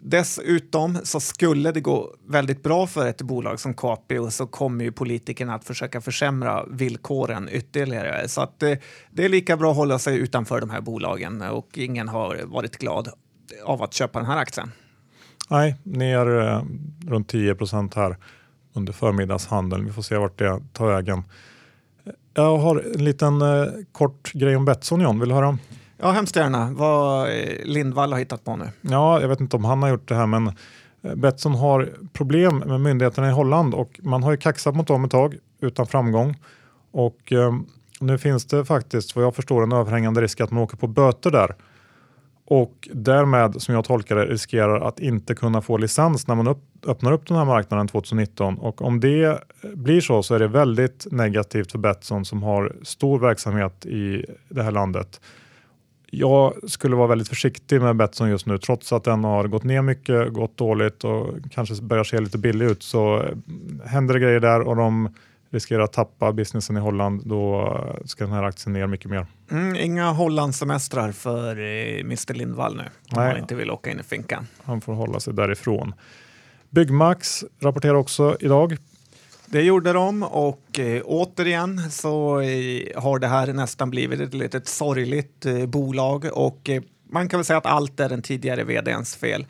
Dessutom 0.03 0.97
så 1.03 1.19
skulle 1.19 1.71
det 1.71 1.81
gå 1.81 2.15
väldigt 2.27 2.63
bra 2.63 2.87
för 2.87 3.07
ett 3.07 3.21
bolag 3.21 3.59
som 3.59 3.73
Capio 3.73 4.29
så 4.29 4.47
kommer 4.47 4.85
ju 4.85 4.91
politikerna 4.91 5.55
att 5.55 5.63
försöka 5.63 6.01
försämra 6.01 6.65
villkoren 6.65 7.49
ytterligare. 7.51 8.27
Så 8.27 8.41
att 8.41 8.59
det, 8.59 8.79
det 9.11 9.25
är 9.25 9.29
lika 9.29 9.57
bra 9.57 9.71
att 9.71 9.77
hålla 9.77 9.99
sig 9.99 10.17
utanför 10.17 10.61
de 10.61 10.69
här 10.69 10.81
bolagen 10.81 11.41
och 11.41 11.77
ingen 11.77 12.07
har 12.07 12.41
varit 12.45 12.77
glad 12.77 13.09
av 13.63 13.83
att 13.83 13.93
köpa 13.93 14.19
den 14.19 14.27
här 14.27 14.37
aktien. 14.37 14.71
Nej, 15.49 15.75
ner 15.83 16.39
eh, 16.39 16.63
runt 17.07 17.29
10 17.29 17.55
procent 17.55 17.93
här 17.93 18.17
under 18.73 18.93
förmiddagshandeln. 18.93 19.85
Vi 19.85 19.91
får 19.91 20.01
se 20.01 20.17
vart 20.17 20.39
det 20.39 20.61
tar 20.73 20.87
vägen. 20.87 21.23
Eh, 22.05 22.13
jag 22.33 22.57
har 22.57 22.83
en 22.95 23.03
liten 23.03 23.41
eh, 23.41 23.65
kort 23.91 24.31
grej 24.33 24.55
om 24.55 24.65
Betsson 24.65 25.01
John, 25.01 25.19
vill 25.19 25.29
du 25.29 25.35
höra? 25.35 25.57
Ja, 25.97 26.11
hemskt 26.11 26.35
gärna. 26.35 26.71
Vad 26.71 27.29
eh, 27.29 27.63
Lindvall 27.63 28.11
har 28.11 28.19
hittat 28.19 28.43
på 28.43 28.55
nu. 28.55 28.69
Ja, 28.81 29.21
jag 29.21 29.27
vet 29.27 29.39
inte 29.39 29.55
om 29.55 29.65
han 29.65 29.81
har 29.81 29.89
gjort 29.89 30.07
det 30.07 30.15
här, 30.15 30.27
men 30.27 30.47
eh, 31.01 31.15
Betsson 31.15 31.55
har 31.55 31.89
problem 32.13 32.57
med 32.57 32.81
myndigheterna 32.81 33.29
i 33.29 33.31
Holland 33.31 33.73
och 33.73 33.99
man 34.03 34.23
har 34.23 34.31
ju 34.31 34.37
kaxat 34.37 34.75
mot 34.75 34.87
dem 34.87 35.05
ett 35.05 35.11
tag 35.11 35.37
utan 35.61 35.87
framgång. 35.87 36.35
Och 36.91 37.31
eh, 37.31 37.53
nu 37.99 38.17
finns 38.17 38.45
det 38.45 38.65
faktiskt, 38.65 39.15
vad 39.15 39.25
jag 39.25 39.35
förstår, 39.35 39.63
en 39.63 39.71
överhängande 39.71 40.21
risk 40.21 40.41
att 40.41 40.51
man 40.51 40.63
åker 40.63 40.77
på 40.77 40.87
böter 40.87 41.31
där. 41.31 41.55
Och 42.45 42.89
därmed, 42.93 43.61
som 43.61 43.75
jag 43.75 43.85
tolkar 43.85 44.15
det, 44.15 44.25
riskerar 44.25 44.81
att 44.87 44.99
inte 44.99 45.35
kunna 45.35 45.61
få 45.61 45.77
licens 45.77 46.27
när 46.27 46.35
man 46.35 46.47
upp, 46.47 46.63
öppnar 46.87 47.11
upp 47.11 47.27
den 47.27 47.37
här 47.37 47.45
marknaden 47.45 47.87
2019. 47.87 48.57
Och 48.57 48.81
om 48.81 48.99
det 48.99 49.25
eh, 49.25 49.35
blir 49.73 50.01
så 50.01 50.23
så 50.23 50.35
är 50.35 50.39
det 50.39 50.47
väldigt 50.47 51.07
negativt 51.11 51.71
för 51.71 51.79
Betsson 51.79 52.25
som 52.25 52.43
har 52.43 52.75
stor 52.83 53.19
verksamhet 53.19 53.85
i 53.85 54.25
det 54.49 54.63
här 54.63 54.71
landet 54.71 55.21
jag 56.17 56.69
skulle 56.69 56.95
vara 56.95 57.07
väldigt 57.07 57.27
försiktig 57.27 57.81
med 57.81 57.95
Betsson 57.95 58.29
just 58.29 58.45
nu 58.45 58.57
trots 58.57 58.93
att 58.93 59.03
den 59.03 59.23
har 59.23 59.47
gått 59.47 59.63
ner 59.63 59.81
mycket, 59.81 60.33
gått 60.33 60.57
dåligt 60.57 61.03
och 61.03 61.27
kanske 61.51 61.81
börjar 61.81 62.03
se 62.03 62.19
lite 62.19 62.37
billig 62.37 62.65
ut. 62.65 62.83
Så 62.83 63.23
eh, 63.23 63.35
händer 63.85 64.13
det 64.13 64.19
grejer 64.19 64.39
där 64.39 64.61
och 64.61 64.75
de 64.75 65.09
riskerar 65.49 65.83
att 65.83 65.93
tappa 65.93 66.31
businessen 66.31 66.77
i 66.77 66.79
Holland, 66.79 67.21
då 67.25 67.77
ska 68.05 68.23
den 68.23 68.33
här 68.33 68.43
aktien 68.43 68.73
ner 68.73 68.87
mycket 68.87 69.11
mer. 69.11 69.25
Mm, 69.51 69.75
inga 69.75 70.11
Hollandsemestrar 70.11 71.11
för 71.11 71.57
eh, 71.57 71.99
Mr 71.99 72.33
Lindvall 72.33 72.75
nu, 72.75 72.83
om 73.11 73.17
han 73.23 73.37
inte 73.37 73.55
vill 73.55 73.71
åka 73.71 73.91
in 73.91 73.99
i 73.99 74.03
finkan. 74.03 74.47
Han 74.63 74.81
får 74.81 74.93
hålla 74.93 75.19
sig 75.19 75.33
därifrån. 75.33 75.93
Byggmax 76.69 77.43
rapporterar 77.59 77.95
också 77.95 78.37
idag 78.39 78.77
det 79.49 79.61
gjorde 79.61 79.93
de 79.93 80.23
och 80.23 80.79
eh, 80.79 81.01
återigen 81.05 81.91
så 81.91 82.39
eh, 82.39 83.01
har 83.01 83.19
det 83.19 83.27
här 83.27 83.53
nästan 83.53 83.89
blivit 83.89 84.19
ett 84.19 84.33
litet 84.33 84.67
sorgligt 84.67 85.45
eh, 85.45 85.65
bolag 85.65 86.25
och 86.33 86.69
eh, 86.69 86.81
man 87.09 87.29
kan 87.29 87.37
väl 87.37 87.45
säga 87.45 87.57
att 87.57 87.65
allt 87.65 87.99
är 87.99 88.09
den 88.09 88.21
tidigare 88.21 88.63
vdns 88.63 89.15
fel. 89.15 89.45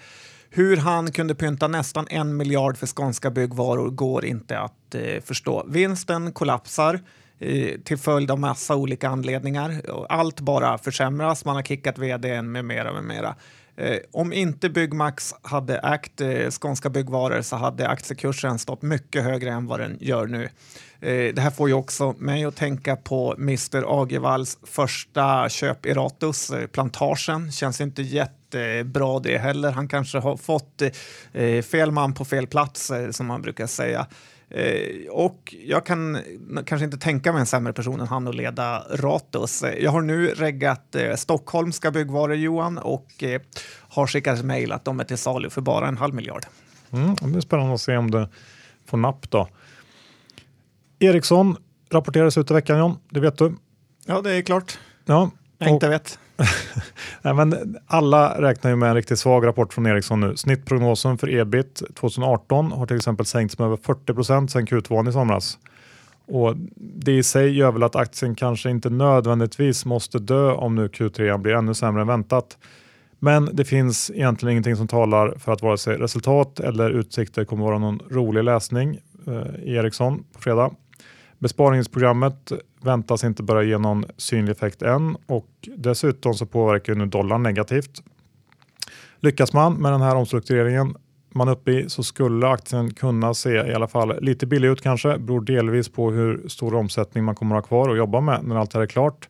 Hur 0.50 0.78
han 0.78 1.12
kunde 1.12 1.36
pynta 1.36 1.68
nästan 1.68 2.08
en 2.10 2.38
miljard 2.38 2.78
för 2.78 2.88
skånska 2.88 3.30
byggvaror 3.30 3.90
går 3.90 4.26
inte 4.26 4.60
att 4.60 4.96
eh, 4.96 5.22
förstå. 5.22 5.66
Vinsten 5.68 6.32
kollapsar 6.32 7.00
eh, 7.40 7.80
till 7.84 7.98
följd 7.98 8.32
av 8.32 8.40
massa 8.40 8.76
olika 8.76 9.10
anledningar. 9.10 9.82
Allt 10.10 10.40
bara 10.40 10.78
försämras, 10.78 11.46
man 11.46 11.56
har 11.56 11.64
kickat 11.64 11.98
vdn 11.98 12.52
med 12.52 12.66
mera 12.66 12.94
med 12.94 13.04
mera. 13.04 13.36
Eh, 13.78 13.98
om 14.12 14.34
inte 14.34 14.70
Byggmax 14.70 15.34
hade 15.42 15.78
ägt 15.78 16.22
eh, 16.22 16.50
Skånska 16.50 16.90
Byggvaror 16.90 17.42
så 17.42 17.56
hade 17.56 17.88
aktiekursen 17.88 18.60
stått 18.60 18.82
mycket 18.82 19.24
högre 19.24 19.52
än 19.52 19.68
vad 19.68 19.80
den 19.80 19.98
gör 20.00 20.28
nu. 20.28 20.50
Eh, 21.00 21.34
det 21.34 21.42
här 21.42 21.52
får 21.52 21.70
ju 21.70 21.74
också 21.74 22.16
mig 22.18 22.46
att 22.46 22.56
tänka 22.56 22.96
på 22.96 23.36
Mr 23.38 24.02
Agervalls 24.02 24.58
första 24.64 25.50
köp 25.50 25.86
i 25.86 25.94
Ratus, 25.94 26.50
eh, 26.50 26.68
Plantagen. 26.68 27.52
Känns 27.52 27.82
inte 27.82 28.02
jättebra 28.02 29.20
det 29.20 29.38
heller. 29.38 29.72
Han 29.72 29.88
kanske 29.88 30.18
har 30.20 30.38
fått 30.38 30.82
eh, 30.82 30.92
eh 31.44 31.62
fel 31.62 31.92
man 31.92 32.14
på 32.14 32.26
fel 32.26 32.48
plats, 32.48 32.92
eh, 32.92 33.12
som 33.12 33.28
man 33.28 33.42
brukar 33.42 33.68
säga. 33.68 34.08
Eh, 34.50 35.10
och 35.10 35.56
jag 35.66 35.86
kan 35.86 36.18
kanske 36.66 36.86
inte 36.86 36.98
tänka 36.98 37.32
mig 37.32 37.40
en 37.40 37.46
sämre 37.46 37.74
person 37.74 38.00
än 38.00 38.08
han 38.08 38.28
att 38.28 38.36
leda 38.36 38.84
Ratos. 38.90 39.64
Jag 39.80 39.92
har 39.92 40.02
nu 40.02 40.28
reggat 40.28 40.96
eh, 40.96 41.16
Stockholmska 41.16 41.92
byggvaror, 41.92 42.36
Johan, 42.36 42.78
och 42.78 43.24
eh, 43.24 43.42
har 43.90 44.08
skickat 44.08 44.40
ett 44.40 44.46
mejl 44.46 44.72
att 44.72 44.86
de 44.86 45.00
är 45.00 45.04
till 45.04 45.18
salu 45.18 45.50
för 45.50 45.62
bara 45.62 45.88
en 45.88 45.98
halv 45.98 46.14
miljard. 46.14 46.46
Mm, 46.92 47.16
det 47.16 47.38
är 47.38 47.42
spännande 47.42 47.74
att 47.74 47.82
se 47.82 47.98
om 47.98 48.12
det 48.12 48.30
får 48.86 48.98
napp 48.98 49.30
då. 49.30 49.48
Ericsson 51.00 51.58
rapporterades 51.90 52.38
ut 52.38 52.52
i 52.52 52.54
veckan, 52.54 52.80
John. 52.80 52.98
Det 53.10 53.20
vet 53.20 53.38
du? 53.38 53.56
Ja, 54.06 54.22
det 54.22 54.34
är 54.34 54.42
klart. 54.42 54.80
Ja, 55.06 55.32
jag 55.58 55.70
inte 55.70 55.90
vet. 55.90 56.20
Nej, 57.22 57.34
men 57.34 57.78
alla 57.88 58.42
räknar 58.42 58.72
ju 58.72 58.78
med 58.78 58.90
en 58.90 58.96
riktigt 58.96 59.20
svag 59.20 59.46
rapport 59.46 59.74
från 59.74 59.86
Ericsson 59.86 60.20
nu. 60.20 60.38
Snittprognosen 60.38 61.18
för 61.18 61.30
ebit 61.30 61.82
2018 61.96 62.72
har 62.72 62.86
till 62.86 62.96
exempel 62.96 63.26
sänkts 63.26 63.60
med 63.60 63.66
över 63.66 63.78
40 63.78 64.14
procent 64.14 64.52
sedan 64.52 64.68
Q2 64.68 65.10
i 65.10 65.14
somras. 65.14 65.58
Och 66.26 66.56
det 66.76 67.12
i 67.12 67.24
sig 67.24 67.58
gör 67.58 67.72
väl 67.72 67.84
att 67.84 67.96
aktien 67.96 68.36
kanske 68.36 68.70
inte 68.70 68.90
nödvändigtvis 68.90 69.86
måste 69.86 70.20
dö 70.20 70.52
om 70.52 70.76
nu 70.76 70.88
Q3 70.88 71.38
blir 71.38 71.54
ännu 71.54 71.74
sämre 71.74 72.02
än 72.02 72.08
väntat. 72.08 72.58
Men 73.20 73.50
det 73.54 73.66
finns 73.66 74.12
egentligen 74.12 74.52
ingenting 74.52 74.76
som 74.76 74.88
talar 74.88 75.34
för 75.38 75.52
att 75.52 75.62
vare 75.62 75.78
sig 75.78 75.98
resultat 75.98 76.60
eller 76.60 76.90
utsikter 76.90 77.46
kommer 77.46 77.66
vara 77.66 77.78
någon 77.78 78.00
rolig 78.10 78.44
läsning 78.44 79.00
eh, 79.28 79.64
i 79.64 79.76
Ericsson 79.76 80.24
på 80.34 80.42
fredag. 80.42 80.72
Besparingsprogrammet 81.40 82.52
väntas 82.82 83.24
inte 83.24 83.44
börja 83.44 83.64
ge 83.64 83.78
någon 83.78 84.06
synlig 84.18 84.52
effekt 84.52 84.82
än 84.82 85.18
och 85.26 85.50
dessutom 85.78 86.34
så 86.34 86.46
påverkar 86.46 86.96
nu 86.96 87.06
dollarn 87.06 87.44
negativt. 87.44 88.04
Lyckas 89.20 89.54
man 89.54 89.74
med 89.74 89.92
den 89.92 90.02
här 90.02 90.16
omstruktureringen 90.16 90.96
man 91.38 91.48
är 91.48 91.52
uppe 91.52 91.72
i 91.72 91.90
så 91.90 92.04
skulle 92.04 92.48
aktien 92.48 92.94
kunna 92.94 93.34
se 93.34 93.50
i 93.50 93.74
alla 93.74 93.88
fall 93.88 94.24
lite 94.24 94.46
billig 94.46 94.68
ut 94.68 94.82
kanske. 94.82 95.18
Beror 95.18 95.42
delvis 95.42 95.90
på 95.90 96.12
hur 96.12 96.48
stor 96.48 96.76
omsättning 96.76 97.24
man 97.24 97.36
kommer 97.36 97.56
att 97.56 97.64
ha 97.64 97.68
kvar 97.68 97.90
och 97.90 97.98
jobba 97.98 98.22
med 98.22 98.44
när 98.44 98.56
allt 98.56 98.72
det 98.72 98.78
här 98.78 98.84
är 98.84 98.88
klart. 98.88 99.30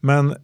Men 0.00 0.34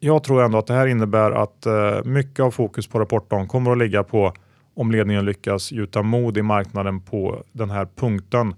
jag 0.00 0.24
tror 0.24 0.42
ändå 0.42 0.58
att 0.58 0.66
det 0.66 0.74
här 0.74 0.86
innebär 0.86 1.30
att 1.30 1.66
eh, 1.66 2.04
mycket 2.04 2.40
av 2.40 2.50
fokus 2.50 2.86
på 2.86 2.98
rapporten 2.98 3.48
kommer 3.48 3.72
att 3.72 3.78
ligga 3.78 4.04
på 4.04 4.32
om 4.74 4.90
ledningen 4.90 5.24
lyckas 5.24 5.72
gjuta 5.72 6.02
mod 6.02 6.38
i 6.38 6.42
marknaden 6.42 7.00
på 7.00 7.42
den 7.52 7.70
här 7.70 7.88
punkten 7.96 8.54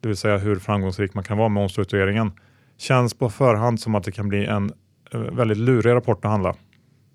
det 0.00 0.08
vill 0.08 0.16
säga 0.16 0.38
hur 0.38 0.58
framgångsrik 0.58 1.14
man 1.14 1.24
kan 1.24 1.38
vara 1.38 1.48
med 1.48 1.62
omstruktureringen, 1.62 2.32
känns 2.76 3.14
på 3.14 3.30
förhand 3.30 3.80
som 3.80 3.94
att 3.94 4.04
det 4.04 4.12
kan 4.12 4.28
bli 4.28 4.46
en 4.46 4.72
eh, 5.12 5.20
väldigt 5.20 5.58
lurig 5.58 5.94
rapport 5.94 6.24
att 6.24 6.30
handla. 6.30 6.54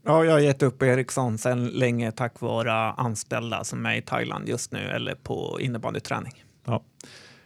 Ja, 0.06 0.26
jag 0.26 0.32
har 0.32 0.40
gett 0.40 0.64
upp 0.64 0.84
Ericsson 0.84 1.38
sedan 1.38 1.68
länge 1.68 2.12
tack 2.12 2.42
vare 2.42 2.74
anställda 2.74 3.64
som 3.64 3.86
är 3.86 3.96
i 3.96 4.02
Thailand 4.02 4.50
just 4.50 4.72
nu 4.72 4.80
eller 4.80 5.16
på 5.16 5.58
innebandyträning. 5.62 6.44
Ja, 6.66 6.84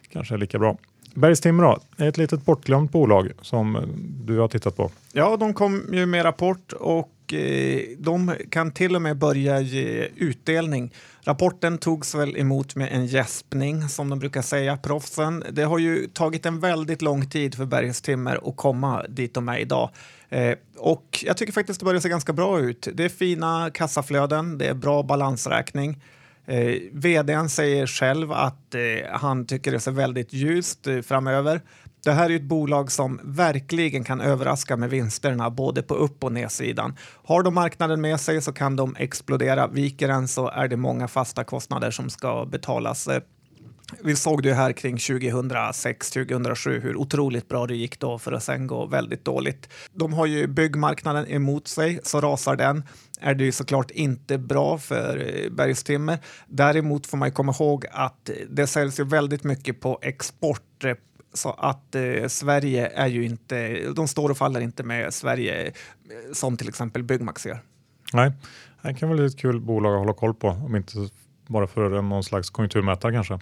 kanske 0.10 0.34
är 0.34 0.38
lika 0.38 0.60
bra. 0.60 0.78
Bergstimmer 1.18 1.78
är 1.98 2.08
ett 2.08 2.18
litet 2.18 2.46
bortglömt 2.46 2.92
bolag 2.92 3.32
som 3.42 3.78
du 4.26 4.40
har 4.40 4.48
tittat 4.48 4.78
på. 4.78 4.92
Ja, 5.12 5.38
de 5.38 5.54
kom 5.54 5.84
ju 5.94 6.06
med 6.06 6.26
rapport 6.26 6.74
och 6.74 7.12
Eh, 7.34 7.82
de 7.98 8.36
kan 8.50 8.72
till 8.72 8.96
och 8.96 9.02
med 9.02 9.18
börja 9.18 9.60
ge 9.60 10.08
utdelning. 10.16 10.94
Rapporten 11.24 11.78
togs 11.78 12.16
väl 12.16 12.38
emot 12.38 12.76
med 12.76 12.90
en 12.92 13.06
gäspning 13.06 13.90
som 13.90 14.10
de 14.10 14.20
brukar 14.20 14.42
säga, 14.42 14.78
proffsen. 14.78 15.44
Det 15.52 15.64
har 15.64 15.80
ju 15.80 16.08
tagit 16.08 16.46
en 16.46 16.60
väldigt 16.60 17.02
lång 17.02 17.30
tid 17.30 17.56
för 17.56 17.66
Bergstimmer 17.66 18.50
att 18.50 18.58
komma 18.58 19.04
dit 19.10 19.34
de 19.34 19.50
är 19.50 19.58
idag. 19.58 19.90
Eh, 20.30 20.54
och 20.78 21.24
jag 21.26 21.38
tycker 21.38 21.54
faktiskt 21.54 21.80
det 21.80 21.86
börjar 21.86 22.02
se 22.02 22.10
ganska 22.10 22.34
bra 22.34 22.60
ut. 22.60 22.88
Det 22.94 23.06
är 23.06 23.10
fina 23.10 23.70
kassaflöden, 23.74 24.58
det 24.58 24.68
är 24.68 24.74
bra 24.74 25.04
balansräkning. 25.04 26.02
Eh, 26.48 26.76
vdn 26.92 27.50
säger 27.50 27.88
själv 27.88 28.32
att 28.32 28.76
eh, 28.76 28.82
han 29.12 29.46
tycker 29.46 29.72
det 29.72 29.80
ser 29.80 29.92
väldigt 29.92 30.34
ljust 30.34 30.88
eh, 30.88 31.02
framöver. 31.02 31.62
Det 32.04 32.12
här 32.12 32.30
är 32.30 32.36
ett 32.36 32.44
bolag 32.44 32.92
som 32.92 33.20
verkligen 33.24 34.04
kan 34.04 34.22
överraska 34.22 34.78
med 34.78 34.90
vinsterna 34.90 35.50
både 35.50 35.82
på 35.82 35.94
upp 35.94 36.24
och 36.24 36.32
nedsidan. 36.32 36.96
Har 37.24 37.44
de 37.44 37.54
marknaden 37.54 38.02
med 38.02 38.20
sig 38.20 38.42
så 38.42 38.54
kan 38.54 38.76
de 38.76 38.96
explodera. 39.00 39.68
Viker 39.68 40.08
den 40.08 40.28
så 40.28 40.50
är 40.50 40.68
det 40.68 40.78
många 40.78 41.08
fasta 41.08 41.44
kostnader 41.44 41.92
som 41.92 42.10
ska 42.10 42.46
betalas. 42.46 43.08
Eh, 43.08 43.22
vi 44.04 44.16
såg 44.16 44.44
det 44.44 44.54
här 44.54 44.72
kring 44.72 44.98
2006-2007 44.98 46.80
hur 46.80 46.96
otroligt 46.96 47.48
bra 47.48 47.68
det 47.68 47.76
gick 47.76 48.00
då 48.00 48.20
för 48.20 48.32
att 48.32 48.44
sen 48.44 48.68
gå 48.68 48.86
väldigt 48.86 49.26
dåligt. 49.26 49.70
De 49.94 50.14
har 50.14 50.26
ju 50.26 50.48
byggmarknaden 50.48 51.28
emot 51.28 51.68
sig, 51.68 52.00
så 52.04 52.22
rasar 52.22 52.56
den 52.56 52.84
är 53.20 53.36
det 53.36 53.44
ju 53.44 53.52
såklart 53.52 53.92
inte 53.92 54.38
bra 54.38 54.78
för 54.78 55.18
eh, 55.18 55.52
bergstimmer. 55.52 56.18
Däremot 56.48 57.08
får 57.08 57.18
man 57.18 57.32
komma 57.32 57.54
ihåg 57.60 57.86
att 57.92 58.30
det 58.50 58.68
säljs 58.68 59.00
ju 59.00 59.04
väldigt 59.04 59.44
mycket 59.44 59.80
på 59.80 60.00
export 60.02 60.84
eh, 60.84 60.94
så 61.34 61.52
att 61.52 61.96
eh, 61.96 62.28
Sverige 62.28 62.88
är 62.88 63.08
ju 63.08 63.26
inte, 63.26 63.80
de 63.92 64.08
står 64.08 64.30
och 64.30 64.38
faller 64.38 64.62
inte 64.62 64.84
med 64.84 65.14
Sverige 65.14 65.66
eh, 65.66 65.74
som 66.34 66.58
till 66.58 66.70
exempel 66.70 67.04
Byggmax 67.04 67.46
gör. 67.46 67.60
Nej, 68.14 68.32
det 68.82 68.94
kan 68.94 69.10
vara 69.10 69.26
ett 69.26 69.38
kul 69.38 69.62
bolag 69.62 69.94
att 69.94 70.00
hålla 70.00 70.14
koll 70.14 70.34
på 70.34 70.48
om 70.48 70.76
inte 70.76 70.94
bara 71.48 71.68
för 71.68 72.02
någon 72.02 72.24
slags 72.24 72.50
konjunkturmätare 72.50 73.12
kanske. 73.12 73.40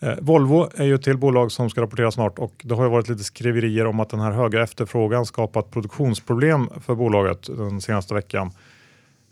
Eh, 0.00 0.14
Volvo 0.20 0.68
är 0.74 0.84
ju 0.84 0.94
ett 0.94 1.02
till 1.02 1.18
bolag 1.18 1.52
som 1.52 1.70
ska 1.70 1.80
rapportera 1.80 2.10
snart 2.10 2.38
och 2.38 2.62
det 2.64 2.74
har 2.74 2.84
ju 2.84 2.90
varit 2.90 3.08
lite 3.08 3.24
skriverier 3.24 3.86
om 3.86 4.00
att 4.00 4.10
den 4.10 4.20
här 4.20 4.30
höga 4.30 4.62
efterfrågan 4.62 5.26
skapat 5.26 5.70
produktionsproblem 5.70 6.68
för 6.80 6.94
bolaget 6.94 7.42
den 7.42 7.80
senaste 7.80 8.14
veckan. 8.14 8.50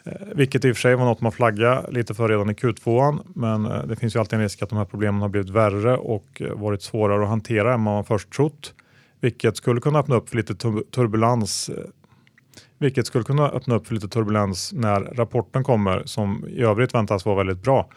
Eh, 0.04 0.12
vilket 0.35 0.64
i 0.64 0.72
och 0.72 0.76
för 0.76 0.81
sig 0.81 0.94
var 0.94 1.04
något 1.04 1.20
man 1.20 1.33
flaggade 1.33 1.90
lite 1.90 2.14
för 2.14 2.28
redan 2.28 2.50
i 2.50 2.52
Q2. 2.52 3.18
Men 3.35 3.66
eh, 3.66 3.83
det 3.87 3.96
finns 3.96 4.16
ju 4.16 4.20
alltid 4.20 4.37
en 4.37 4.42
risk 4.42 4.62
att 4.62 4.68
de 4.68 4.78
här 4.78 4.85
problemen 4.85 5.20
har 5.20 5.28
blivit 5.28 5.50
värre 5.50 5.96
och 5.96 6.42
eh, 6.42 6.54
varit 6.54 6.83
svårare 6.83 7.22
att 7.22 7.28
hantera 7.28 7.74
än 7.74 7.81
man 7.81 8.04
först 8.04 8.33
trott. 8.33 8.74
Vilket 9.20 9.57
skulle 9.57 9.81
kunna 9.81 9.98
öppna 9.98 10.16
upp 10.16 10.28
för 10.28 10.37
lite 10.37 10.54
turbulens 10.90 11.68
eh, 11.68 11.74
vilket 12.78 13.07
skulle 13.07 13.24
kunna 13.24 13.48
öppna 13.48 13.74
upp 13.74 13.87
för 13.87 13.94
lite 13.94 14.09
turbulens 14.09 14.72
när 14.72 15.00
rapporten 15.00 15.64
kommer 15.64 16.02
som 16.04 16.44
i 16.48 16.61
övrigt 16.61 16.94
väntas 16.94 17.24
vara 17.24 17.37
väldigt 17.37 17.62
bra. 17.62 17.88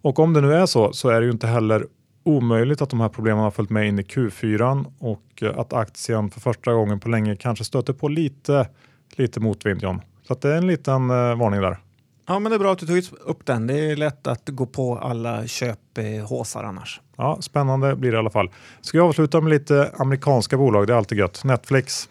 Och 0.00 0.18
om 0.18 0.32
det 0.32 0.40
nu 0.40 0.54
är 0.54 0.66
så 0.66 0.92
så 0.92 1.08
är 1.08 1.20
det 1.20 1.26
ju 1.26 1.32
inte 1.32 1.46
heller 1.46 1.86
omöjligt 2.24 2.82
att 2.82 2.90
de 2.90 3.00
här 3.00 3.08
problemen 3.08 3.44
har 3.44 3.50
följt 3.50 3.70
med 3.70 3.88
in 3.88 3.98
i 3.98 4.02
Q4 4.02 4.84
och 4.98 5.42
att 5.56 5.72
aktien 5.72 6.30
för 6.30 6.40
första 6.40 6.72
gången 6.72 7.00
på 7.00 7.08
länge 7.08 7.36
kanske 7.36 7.64
stöter 7.64 7.92
på 7.92 8.08
lite, 8.08 8.68
lite 9.16 9.40
motvind 9.40 9.82
John. 9.82 10.00
Så 10.28 10.34
det 10.34 10.48
är 10.48 10.56
en 10.56 10.66
liten 10.66 11.10
eh, 11.10 11.38
varning 11.38 11.60
där. 11.60 11.78
Ja, 12.26 12.38
men 12.38 12.50
det 12.50 12.56
är 12.56 12.58
bra 12.58 12.72
att 12.72 12.78
du 12.78 13.02
tog 13.02 13.18
upp 13.18 13.46
den. 13.46 13.66
Det 13.66 13.90
är 13.90 13.96
lätt 13.96 14.26
att 14.26 14.48
gå 14.48 14.66
på 14.66 14.98
alla 14.98 15.46
köphåsar 15.46 16.64
annars. 16.64 17.00
Ja, 17.16 17.38
spännande 17.40 17.96
blir 17.96 18.10
det 18.10 18.16
i 18.16 18.18
alla 18.18 18.30
fall. 18.30 18.50
Ska 18.80 18.98
jag 18.98 19.06
avsluta 19.06 19.40
med 19.40 19.50
lite 19.50 19.92
amerikanska 19.98 20.56
bolag? 20.56 20.86
Det 20.86 20.92
är 20.92 20.96
alltid 20.96 21.18
gött. 21.18 21.44
Netflix. 21.44 22.08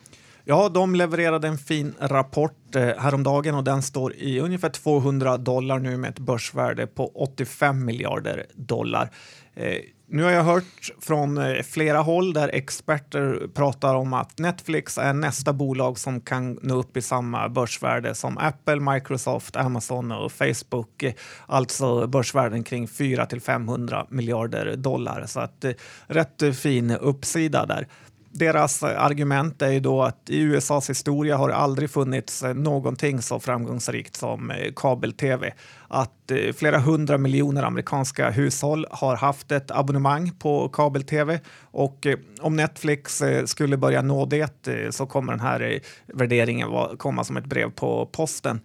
Ja, 0.49 0.69
de 0.69 0.95
levererade 0.95 1.47
en 1.47 1.57
fin 1.57 1.95
rapport 1.99 2.75
eh, 2.75 2.87
häromdagen 2.97 3.55
och 3.55 3.63
den 3.63 3.81
står 3.81 4.13
i 4.15 4.39
ungefär 4.39 4.69
200 4.69 5.37
dollar 5.37 5.79
nu 5.79 5.97
med 5.97 6.09
ett 6.09 6.19
börsvärde 6.19 6.87
på 6.87 7.07
85 7.07 7.85
miljarder 7.85 8.45
dollar. 8.55 9.09
Eh, 9.55 9.77
nu 10.09 10.23
har 10.23 10.31
jag 10.31 10.43
hört 10.43 10.91
från 11.01 11.37
eh, 11.37 11.63
flera 11.63 11.99
håll 11.99 12.33
där 12.33 12.49
experter 12.53 13.47
pratar 13.53 13.95
om 13.95 14.13
att 14.13 14.39
Netflix 14.39 14.97
är 14.97 15.13
nästa 15.13 15.53
bolag 15.53 15.99
som 15.99 16.21
kan 16.21 16.59
nå 16.61 16.75
upp 16.75 16.97
i 16.97 17.01
samma 17.01 17.49
börsvärde 17.49 18.15
som 18.15 18.37
Apple, 18.37 18.79
Microsoft, 18.79 19.55
Amazon 19.55 20.11
och 20.11 20.31
Facebook. 20.31 21.03
Eh, 21.03 21.13
alltså 21.45 22.07
börsvärden 22.07 22.63
kring 22.63 22.87
4 22.87 23.25
till 23.25 23.41
500 23.41 24.07
miljarder 24.09 24.75
dollar. 24.75 25.25
Så 25.25 25.39
att 25.39 25.63
eh, 25.63 25.71
rätt 26.07 26.41
eh, 26.41 26.51
fin 26.51 26.91
uppsida 26.91 27.65
där 27.65 27.87
deras 28.37 28.83
argument 28.83 29.61
är 29.61 29.71
ju 29.71 29.79
då 29.79 30.03
att 30.03 30.29
i 30.29 30.39
USAs 30.41 30.89
historia 30.89 31.37
har 31.37 31.49
det 31.49 31.55
aldrig 31.55 31.89
funnits 31.89 32.43
eh, 32.43 32.53
någonting 32.53 33.21
så 33.21 33.39
framgångsrikt 33.39 34.15
som 34.15 34.51
eh, 34.51 34.73
kabel-tv. 34.75 35.53
Att 35.87 36.31
eh, 36.31 36.53
flera 36.53 36.79
hundra 36.79 37.17
miljoner 37.17 37.63
amerikanska 37.63 38.29
hushåll 38.29 38.85
har 38.91 39.15
haft 39.15 39.51
ett 39.51 39.71
abonnemang 39.71 40.31
på 40.39 40.69
kabel-tv 40.69 41.39
och 41.61 42.07
om 42.41 42.55
Netflix 42.55 43.23
skulle 43.45 43.77
börja 43.77 44.01
nå 44.01 44.25
det 44.25 44.67
så 44.91 45.05
kommer 45.05 45.33
den 45.33 45.39
här 45.39 45.79
värderingen 46.05 46.69
komma 46.97 47.23
som 47.23 47.37
ett 47.37 47.45
brev 47.45 47.71
på 47.71 48.05
posten. 48.05 48.59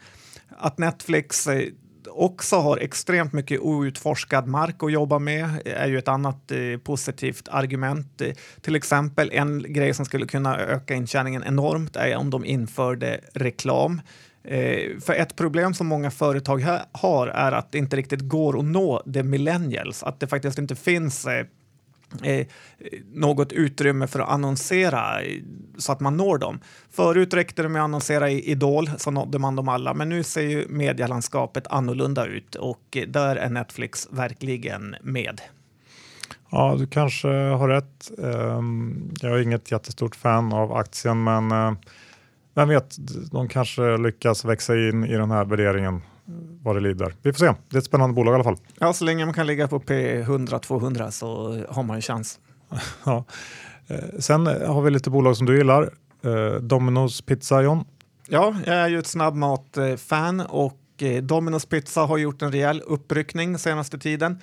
Att 0.59 0.79
Netflix 0.79 1.49
också 2.11 2.57
har 2.57 2.79
extremt 2.79 3.33
mycket 3.33 3.61
outforskad 3.61 4.47
mark 4.47 4.83
att 4.83 4.93
jobba 4.93 5.19
med 5.19 5.63
är 5.65 5.89
ju 5.89 5.99
ett 5.99 6.09
annat 6.09 6.51
eh, 6.51 6.79
positivt 6.85 7.49
argument. 7.49 8.21
Eh, 8.21 8.33
till 8.61 8.77
exempel 8.77 9.31
en 9.33 9.73
grej 9.73 9.95
som 9.95 10.05
skulle 10.05 10.27
kunna 10.27 10.59
öka 10.59 10.95
intjäningen 10.95 11.45
enormt 11.47 11.97
är 11.97 12.17
om 12.17 12.31
de 12.31 12.45
införde 12.45 13.21
reklam. 13.35 14.01
Eh, 14.45 15.01
för 15.01 15.13
ett 15.13 15.37
problem 15.37 15.75
som 15.75 15.87
många 15.87 16.11
företag 16.11 16.65
har 16.93 17.27
är 17.27 17.53
att 17.53 17.73
det 17.73 17.79
inte 17.79 17.97
riktigt 17.97 18.21
går 18.21 18.59
att 18.59 18.65
nå 18.65 19.03
the 19.15 19.23
millennials, 19.23 20.03
att 20.03 20.21
det 20.21 20.27
faktiskt 20.27 20.59
inte 20.59 20.75
finns 20.75 21.27
eh, 21.27 21.47
eh, 22.23 22.47
något 23.13 23.53
utrymme 23.53 24.07
för 24.07 24.21
att 24.21 24.29
annonsera 24.29 25.21
så 25.79 25.93
att 25.93 26.01
man 26.01 26.17
når 26.17 26.39
dem. 26.39 26.61
Förut 26.91 27.35
räckte 27.35 27.63
det 27.63 27.69
med 27.69 27.83
att 27.83 27.85
annonsera 27.85 28.31
i 28.31 28.51
Idol 28.51 28.91
så 28.97 29.11
nådde 29.11 29.39
man 29.39 29.57
dem 29.57 29.69
alla, 29.69 29.95
men 29.95 30.09
nu 30.09 30.23
ser 30.23 30.43
ju 30.43 30.69
medielandskapet 30.69 31.67
annorlunda 31.67 32.27
ut 32.27 32.55
och 32.55 32.99
där 33.09 33.37
är 33.37 33.51
Netflix 33.51 34.09
verkligen 34.11 34.97
med. 35.03 35.41
Ja, 36.51 36.75
du 36.79 36.87
kanske 36.87 37.29
har 37.29 37.69
rätt. 37.69 38.11
Ehm, 38.19 39.11
jag 39.21 39.33
är 39.33 39.43
inget 39.43 39.71
jättestort 39.71 40.17
fan 40.17 40.53
av 40.53 40.73
aktien, 40.73 41.25
men 41.25 41.51
eh, 41.51 41.73
vem 42.55 42.69
vet, 42.69 42.97
de 43.33 43.49
kanske 43.49 43.97
lyckas 43.97 44.45
växa 44.45 44.77
in 44.77 45.05
i 45.05 45.17
den 45.17 45.31
här 45.31 45.45
värderingen 45.45 46.01
vad 46.63 46.77
det 46.77 46.81
lider. 46.81 47.15
Vi 47.23 47.33
får 47.33 47.39
se. 47.39 47.55
Det 47.69 47.77
är 47.77 47.79
ett 47.79 47.85
spännande 47.85 48.15
bolag 48.15 48.33
i 48.33 48.35
alla 48.35 48.45
fall. 48.45 48.57
Ja, 48.79 48.93
så 48.93 49.05
länge 49.05 49.25
man 49.25 49.35
kan 49.35 49.47
ligga 49.47 49.69
på 49.69 49.81
P100-200 49.81 51.11
så 51.11 51.59
har 51.69 51.83
man 51.83 51.97
en 51.97 52.03
chans. 52.03 52.41
ja. 53.05 53.25
Eh, 53.87 54.19
sen 54.19 54.47
har 54.47 54.83
vi 54.83 54.91
lite 54.91 55.11
bolag 55.11 55.37
som 55.37 55.47
du 55.47 55.57
gillar. 55.57 55.83
Eh, 56.25 56.29
Domino's 56.61 57.25
Pizza, 57.25 57.63
John. 57.63 57.85
Ja, 58.29 58.55
jag 58.67 58.77
är 58.77 58.89
ju 58.89 58.99
ett 58.99 59.07
snabbmat-fan 59.07 60.41
och 60.41 60.79
eh, 60.99 61.23
Domino's 61.23 61.69
Pizza 61.69 62.01
har 62.01 62.19
gjort 62.19 62.43
en 62.43 62.53
rejäl 62.53 62.83
uppryckning 62.87 63.59
senaste 63.59 63.99
tiden. 63.99 64.39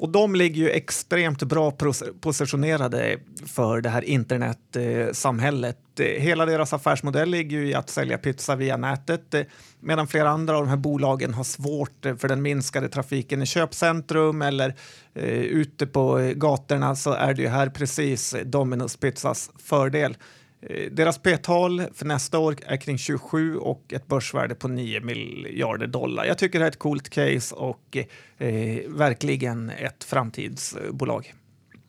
Och 0.00 0.08
de 0.08 0.34
ligger 0.34 0.62
ju 0.62 0.70
extremt 0.70 1.42
bra 1.42 1.72
positionerade 2.20 3.18
för 3.46 3.80
det 3.80 3.88
här 3.88 4.02
internetsamhället. 4.02 5.78
Hela 5.98 6.46
deras 6.46 6.72
affärsmodell 6.72 7.30
ligger 7.30 7.56
ju 7.58 7.68
i 7.68 7.74
att 7.74 7.90
sälja 7.90 8.18
pizza 8.18 8.56
via 8.56 8.76
nätet 8.76 9.34
medan 9.80 10.06
flera 10.06 10.30
andra 10.30 10.56
av 10.56 10.62
de 10.62 10.68
här 10.68 10.76
bolagen 10.76 11.34
har 11.34 11.44
svårt 11.44 12.06
för 12.18 12.28
den 12.28 12.42
minskade 12.42 12.88
trafiken 12.88 13.42
i 13.42 13.46
köpcentrum 13.46 14.42
eller 14.42 14.74
eh, 15.14 15.24
ute 15.28 15.86
på 15.86 16.32
gatorna 16.34 16.96
så 16.96 17.12
är 17.12 17.34
det 17.34 17.42
ju 17.42 17.48
här 17.48 17.68
precis 17.68 18.34
Domino's 18.34 19.00
Pizzas 19.00 19.50
fördel. 19.58 20.16
Eh, 20.62 20.90
deras 20.90 21.18
P-tal 21.18 21.82
för 21.94 22.06
nästa 22.06 22.38
år 22.38 22.56
är 22.66 22.76
kring 22.76 22.98
27 22.98 23.56
och 23.56 23.92
ett 23.92 24.06
börsvärde 24.06 24.54
på 24.54 24.68
9 24.68 25.00
miljarder 25.00 25.86
dollar. 25.86 26.24
Jag 26.24 26.38
tycker 26.38 26.58
det 26.58 26.64
är 26.64 26.68
ett 26.68 26.78
coolt 26.78 27.08
case 27.08 27.54
och 27.54 27.96
eh, 28.38 28.78
verkligen 28.88 29.70
ett 29.70 30.04
framtidsbolag. 30.04 31.34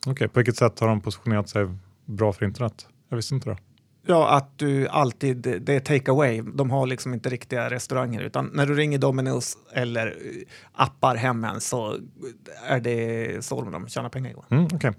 Okej, 0.00 0.12
okay, 0.12 0.28
på 0.28 0.40
vilket 0.40 0.56
sätt 0.56 0.80
har 0.80 0.88
de 0.88 1.00
positionerat 1.00 1.48
sig 1.48 1.68
bra 2.04 2.32
för 2.32 2.44
internet? 2.44 2.86
Jag 3.08 3.16
visste 3.16 3.34
inte 3.34 3.50
det. 3.50 3.56
Ja, 4.06 4.36
att 4.36 4.58
du 4.58 4.88
alltid, 4.88 5.36
det 5.36 5.74
är 5.74 5.80
take 5.80 6.10
away. 6.10 6.42
De 6.54 6.70
har 6.70 6.86
liksom 6.86 7.14
inte 7.14 7.28
riktiga 7.28 7.70
restauranger 7.70 8.20
utan 8.20 8.50
när 8.52 8.66
du 8.66 8.74
ringer 8.74 8.98
Domino's 8.98 9.56
eller 9.72 10.06
eh, 10.06 10.12
appar 10.72 11.16
hemmen 11.16 11.60
så 11.60 11.96
är 12.66 12.80
det 12.80 13.44
så 13.44 13.60
de 13.60 13.88
tjänar 13.88 14.08
pengar. 14.08 14.34
Mm, 14.50 14.64
okay. 14.64 14.92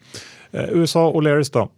eh, 0.51 0.69
USA 0.69 1.07
och 1.07 1.23
Leris 1.23 1.49
då? 1.49 1.69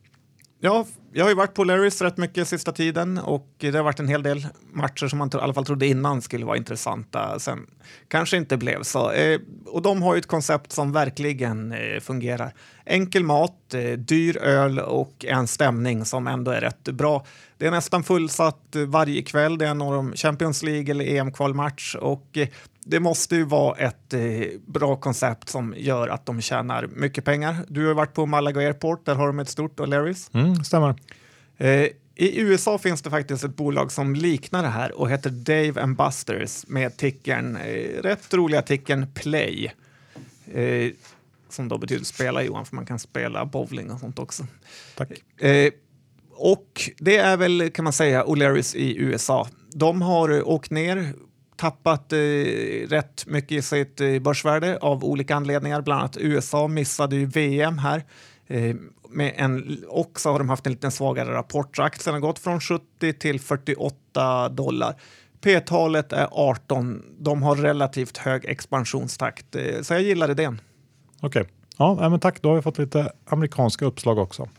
Ja, 0.59 0.85
jag 1.17 1.25
har 1.25 1.29
ju 1.29 1.35
varit 1.35 1.53
på 1.53 1.63
Larrys 1.63 2.01
rätt 2.01 2.17
mycket 2.17 2.47
sista 2.47 2.71
tiden 2.71 3.17
och 3.17 3.47
det 3.57 3.75
har 3.75 3.83
varit 3.83 3.99
en 3.99 4.07
hel 4.07 4.23
del 4.23 4.47
matcher 4.73 5.07
som 5.07 5.19
man 5.19 5.29
i 5.33 5.37
alla 5.37 5.53
fall 5.53 5.65
trodde 5.65 5.87
innan 5.87 6.21
skulle 6.21 6.45
vara 6.45 6.57
intressanta. 6.57 7.39
Sen 7.39 7.67
kanske 8.07 8.37
inte 8.37 8.57
blev 8.57 8.83
så. 8.83 9.11
Eh, 9.11 9.39
och 9.65 9.81
de 9.81 10.01
har 10.01 10.15
ju 10.15 10.19
ett 10.19 10.27
koncept 10.27 10.71
som 10.71 10.91
verkligen 10.91 11.71
eh, 11.71 11.99
fungerar. 11.99 12.53
Enkel 12.85 13.23
mat, 13.23 13.73
eh, 13.73 13.91
dyr 13.91 14.37
öl 14.37 14.79
och 14.79 15.25
en 15.25 15.47
stämning 15.47 16.05
som 16.05 16.27
ändå 16.27 16.51
är 16.51 16.61
rätt 16.61 16.83
bra. 16.83 17.25
Det 17.57 17.67
är 17.67 17.71
nästan 17.71 18.03
fullsatt 18.03 18.75
eh, 18.75 18.81
varje 18.81 19.21
kväll. 19.21 19.57
Det 19.57 19.67
är 19.67 19.73
någon 19.73 20.15
Champions 20.15 20.63
League 20.63 20.91
eller 20.91 21.05
EM-kvalmatch 21.05 21.95
och 21.95 22.37
eh, 22.37 22.47
det 22.87 22.99
måste 22.99 23.35
ju 23.35 23.43
vara 23.43 23.77
ett 23.77 24.13
eh, 24.13 24.19
bra 24.65 24.95
koncept 24.95 25.49
som 25.49 25.73
gör 25.77 26.07
att 26.07 26.25
de 26.25 26.41
tjänar 26.41 26.87
mycket 26.87 27.25
pengar. 27.25 27.57
Du 27.67 27.87
har 27.87 27.93
varit 27.93 28.13
på 28.13 28.25
Malaga 28.25 28.61
Airport, 28.61 29.05
där 29.05 29.15
har 29.15 29.27
de 29.27 29.39
ett 29.39 29.49
stort 29.49 29.79
O'Learys. 29.79 30.29
Mm, 30.33 30.63
stämmer. 30.63 30.95
Eh, 31.57 31.87
I 32.15 32.39
USA 32.41 32.77
finns 32.77 33.01
det 33.01 33.09
faktiskt 33.09 33.43
ett 33.43 33.55
bolag 33.55 33.91
som 33.91 34.15
liknar 34.15 34.63
det 34.63 34.69
här 34.69 34.99
och 34.99 35.09
heter 35.09 35.29
Dave 35.29 35.81
and 35.81 35.97
Busters 35.97 36.67
med 36.67 36.97
tickern, 36.97 37.55
eh, 37.55 38.01
rätt 38.01 38.33
roliga 38.33 38.61
tickern 38.61 39.07
Play. 39.13 39.71
Eh, 40.53 40.91
som 41.49 41.67
då 41.67 41.77
betyder 41.77 42.05
spela 42.05 42.43
Johan, 42.43 42.65
för 42.65 42.75
man 42.75 42.85
kan 42.85 42.99
spela 42.99 43.45
bowling 43.45 43.91
och 43.91 43.99
sånt 43.99 44.19
också. 44.19 44.47
Tack. 44.95 45.09
Eh, 45.41 45.71
och 46.31 46.89
det 46.97 47.17
är 47.17 47.37
väl 47.37 47.69
kan 47.69 47.83
man 47.83 47.93
säga 47.93 48.23
O'Learys 48.23 48.75
i 48.75 48.97
USA. 48.97 49.47
De 49.73 50.01
har 50.01 50.49
åkt 50.49 50.71
ner 50.71 51.13
tappat 51.55 52.13
eh, 52.13 52.17
rätt 52.87 53.25
mycket 53.27 53.51
i 53.51 53.61
sitt 53.61 54.01
eh, 54.01 54.19
börsvärde 54.19 54.77
av 54.81 55.05
olika 55.05 55.35
anledningar. 55.35 55.81
Bland 55.81 55.99
annat 55.99 56.17
USA 56.17 56.67
missade 56.67 57.15
ju 57.15 57.25
VM 57.25 57.77
här. 57.77 58.03
Eh, 58.47 58.75
med 59.09 59.33
en, 59.35 59.83
och 59.89 60.19
så 60.19 60.31
har 60.31 60.39
de 60.39 60.49
haft 60.49 60.65
en 60.65 60.71
lite 60.71 60.91
svagare 60.91 61.33
rapport. 61.33 61.75
Så 61.75 61.83
aktien 61.83 62.13
har 62.13 62.19
gått 62.19 62.39
från 62.39 62.61
70 62.61 63.13
till 63.13 63.39
48 63.39 64.49
dollar. 64.49 64.95
P-talet 65.41 66.13
är 66.13 66.27
18. 66.31 67.03
De 67.19 67.43
har 67.43 67.55
relativt 67.55 68.17
hög 68.17 68.45
expansionstakt, 68.45 69.55
eh, 69.55 69.81
så 69.81 69.93
jag 69.93 70.01
gillar 70.01 70.31
idén. 70.31 70.61
Okej, 71.21 71.41
okay. 71.41 71.53
ja, 71.77 72.09
men 72.09 72.19
tack. 72.19 72.41
Då 72.41 72.49
har 72.49 72.55
vi 72.55 72.61
fått 72.61 72.77
lite 72.77 73.11
amerikanska 73.25 73.85
uppslag 73.85 74.17
också. 74.17 74.49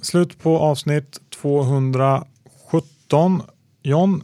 Slut 0.00 0.38
på 0.38 0.58
avsnitt 0.58 1.18
217. 1.42 3.42
John, 3.82 4.22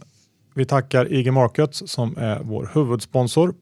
vi 0.53 0.65
tackar 0.65 1.13
IG 1.13 1.33
Markets 1.33 1.83
som 1.85 2.17
är 2.17 2.39
vår 2.43 2.69
huvudsponsor. 2.73 3.53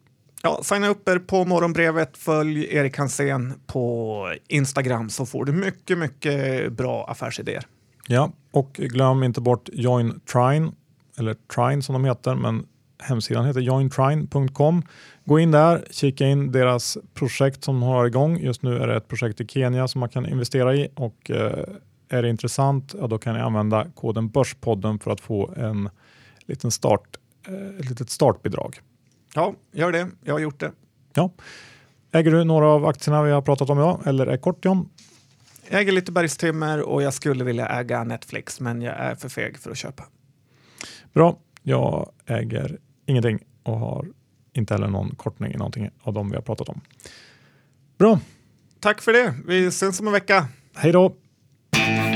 Ja, 0.44 0.60
signa 0.64 0.88
upp 0.88 1.10
er 1.10 1.20
på 1.20 1.46
morgonbrevet. 1.46 2.18
Följ 2.18 2.76
Erik 2.76 2.98
Hansén 2.98 3.54
på 3.66 4.36
Instagram 4.48 5.10
så 5.10 5.26
får 5.26 5.46
du 5.46 5.52
mycket, 5.52 5.98
mycket 5.98 6.74
bra 6.74 7.06
affärsidéer. 7.06 7.66
Ja, 8.08 8.32
och 8.52 8.74
glöm 8.74 9.24
inte 9.24 9.42
bort 9.42 9.70
Join 9.74 10.20
Trine, 10.20 10.72
eller 11.18 11.36
Trine 11.56 11.82
som 11.82 11.94
de 11.94 12.06
heter, 12.06 12.36
men 12.36 12.66
hemsidan 13.04 13.46
heter 13.46 13.62
jointrine.com. 13.62 14.84
Gå 15.26 15.40
in 15.40 15.52
där, 15.52 15.86
kika 15.92 16.28
in 16.28 16.52
deras 16.52 16.98
projekt 17.14 17.64
som 17.64 17.84
har 17.84 18.06
igång. 18.06 18.40
Just 18.40 18.64
nu 18.64 18.78
är 18.78 18.88
det 18.88 18.96
ett 18.96 19.08
projekt 19.08 19.42
i 19.42 19.48
Kenya 19.48 19.88
som 19.88 20.00
man 20.00 20.10
kan 20.10 20.26
investera 20.26 20.76
i 20.76 20.88
och 20.96 21.32
eh, 21.32 21.66
är 22.14 22.22
det 22.22 22.30
intressant, 22.30 22.96
ja, 23.00 23.08
då 23.08 23.18
kan 23.18 23.36
ni 23.36 23.42
använda 23.42 23.88
koden 23.96 24.30
Börspodden 24.30 25.00
för 25.00 25.12
att 25.12 25.22
få 25.22 25.54
en 25.58 25.90
liten 26.46 26.72
start, 26.72 27.18
eh, 27.48 27.80
ett 27.80 27.90
litet 27.90 28.10
startbidrag. 28.10 28.82
Ja, 29.36 29.54
gör 29.72 29.92
det. 29.92 30.10
Jag 30.24 30.34
har 30.34 30.40
gjort 30.40 30.60
det. 30.60 30.72
Ja. 31.14 31.32
Äger 32.12 32.32
du 32.32 32.44
några 32.44 32.68
av 32.68 32.86
aktierna 32.86 33.24
vi 33.24 33.32
har 33.32 33.42
pratat 33.42 33.70
om 33.70 33.78
idag 33.78 34.02
eller 34.06 34.28
är 34.28 34.38
kort 34.38 34.66
John? 34.66 34.90
Jag 35.70 35.82
äger 35.82 35.92
lite 35.92 36.12
bergstimmer 36.12 36.82
och 36.82 37.02
jag 37.02 37.14
skulle 37.14 37.44
vilja 37.44 37.68
äga 37.68 38.04
Netflix 38.04 38.60
men 38.60 38.82
jag 38.82 38.96
är 38.96 39.16
för 39.16 39.30
feg 39.30 39.58
för 39.58 39.72
att 39.72 39.78
köpa. 39.78 40.04
Bra. 41.14 41.38
Jag 41.64 42.12
äger 42.26 42.80
ingenting 43.06 43.40
och 43.64 43.80
har 43.80 44.08
inte 44.54 44.74
heller 44.74 44.88
någon 44.88 45.16
kortning 45.16 45.54
i 45.54 45.58
någonting 45.58 45.90
av 46.02 46.14
dem 46.14 46.30
vi 46.30 46.36
har 46.36 46.42
pratat 46.42 46.70
om. 46.70 46.82
Bra. 47.98 48.20
Tack 48.80 49.02
för 49.02 49.14
det. 49.14 49.36
Vi 49.46 49.72
syns 49.72 50.00
om 50.00 50.08
en 50.08 50.14
vecka. 50.14 50.48
Hej 50.76 50.92
då. 50.92 51.16
Bye. 51.84 52.13